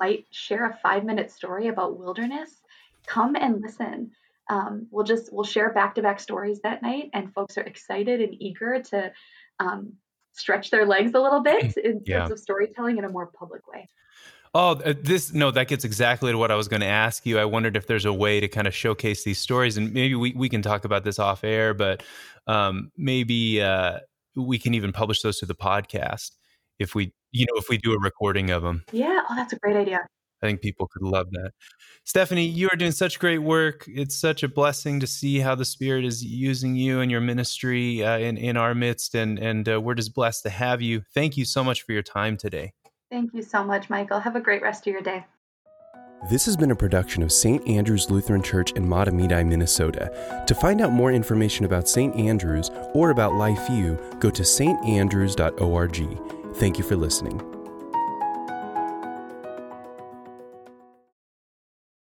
might 0.00 0.24
share 0.30 0.64
a 0.64 0.78
five 0.82 1.04
minute 1.04 1.30
story 1.30 1.68
about 1.68 1.98
wilderness, 1.98 2.62
come 3.06 3.36
and 3.36 3.60
listen 3.60 4.12
um, 4.50 4.86
we'll 4.90 5.04
just 5.04 5.32
we'll 5.32 5.44
share 5.44 5.72
back-to-back 5.72 6.20
stories 6.20 6.60
that 6.62 6.82
night 6.82 7.10
and 7.12 7.32
folks 7.32 7.56
are 7.56 7.62
excited 7.62 8.20
and 8.20 8.34
eager 8.40 8.80
to 8.82 9.12
um, 9.60 9.92
stretch 10.32 10.70
their 10.70 10.86
legs 10.86 11.12
a 11.14 11.20
little 11.20 11.42
bit 11.42 11.76
in 11.76 12.00
yeah. 12.04 12.18
terms 12.18 12.32
of 12.32 12.38
storytelling 12.38 12.98
in 12.98 13.04
a 13.04 13.08
more 13.08 13.26
public 13.26 13.66
way 13.68 13.88
Oh, 14.54 14.72
uh, 14.72 14.92
this 15.00 15.32
no, 15.32 15.50
that 15.50 15.68
gets 15.68 15.84
exactly 15.84 16.30
to 16.30 16.36
what 16.36 16.50
I 16.50 16.56
was 16.56 16.68
going 16.68 16.82
to 16.82 16.86
ask 16.86 17.24
you. 17.24 17.38
I 17.38 17.44
wondered 17.46 17.74
if 17.74 17.86
there's 17.86 18.04
a 18.04 18.12
way 18.12 18.38
to 18.38 18.48
kind 18.48 18.66
of 18.66 18.74
showcase 18.74 19.24
these 19.24 19.38
stories, 19.38 19.78
and 19.78 19.92
maybe 19.94 20.14
we, 20.14 20.34
we 20.34 20.50
can 20.50 20.60
talk 20.60 20.84
about 20.84 21.04
this 21.04 21.18
off 21.18 21.42
air, 21.42 21.72
but 21.72 22.02
um, 22.46 22.90
maybe 22.98 23.62
uh, 23.62 24.00
we 24.36 24.58
can 24.58 24.74
even 24.74 24.92
publish 24.92 25.22
those 25.22 25.38
to 25.38 25.46
the 25.46 25.54
podcast 25.54 26.32
if 26.78 26.94
we, 26.94 27.14
you 27.30 27.46
know, 27.46 27.58
if 27.58 27.70
we 27.70 27.78
do 27.78 27.94
a 27.94 27.98
recording 27.98 28.50
of 28.50 28.62
them. 28.62 28.84
Yeah, 28.92 29.22
oh, 29.30 29.34
that's 29.34 29.54
a 29.54 29.56
great 29.56 29.76
idea. 29.76 30.06
I 30.42 30.48
think 30.48 30.60
people 30.60 30.88
could 30.88 31.02
love 31.02 31.30
that. 31.32 31.52
Stephanie, 32.04 32.46
you 32.46 32.68
are 32.72 32.76
doing 32.76 32.92
such 32.92 33.20
great 33.20 33.38
work. 33.38 33.84
It's 33.86 34.16
such 34.16 34.42
a 34.42 34.48
blessing 34.48 34.98
to 35.00 35.06
see 35.06 35.38
how 35.38 35.54
the 35.54 35.64
Spirit 35.64 36.04
is 36.04 36.24
using 36.24 36.74
you 36.74 37.00
and 37.00 37.10
your 37.10 37.20
ministry 37.20 38.04
uh, 38.04 38.18
in 38.18 38.36
in 38.36 38.56
our 38.56 38.74
midst, 38.74 39.14
and 39.14 39.38
and 39.38 39.68
uh, 39.68 39.80
we're 39.80 39.94
just 39.94 40.14
blessed 40.14 40.42
to 40.44 40.50
have 40.50 40.82
you. 40.82 41.02
Thank 41.14 41.36
you 41.36 41.44
so 41.44 41.62
much 41.62 41.82
for 41.82 41.92
your 41.92 42.02
time 42.02 42.36
today. 42.36 42.72
Thank 43.10 43.32
you 43.34 43.42
so 43.42 43.62
much, 43.62 43.88
Michael. 43.88 44.20
Have 44.20 44.36
a 44.36 44.40
great 44.40 44.62
rest 44.62 44.86
of 44.86 44.92
your 44.92 45.02
day. 45.02 45.24
This 46.30 46.44
has 46.46 46.56
been 46.56 46.70
a 46.70 46.76
production 46.76 47.22
of 47.22 47.32
St. 47.32 47.66
Andrew's 47.66 48.08
Lutheran 48.08 48.42
Church 48.42 48.72
in 48.72 48.86
Mahtomedi, 48.86 49.44
Minnesota. 49.44 50.44
To 50.46 50.54
find 50.54 50.80
out 50.80 50.92
more 50.92 51.10
information 51.10 51.64
about 51.64 51.88
St. 51.88 52.14
Andrews 52.14 52.70
or 52.94 53.10
about 53.10 53.32
LifeU, 53.32 54.20
go 54.20 54.30
to 54.30 54.42
standrews.org. 54.42 56.56
Thank 56.56 56.78
you 56.78 56.84
for 56.84 56.94
listening. 56.94 57.51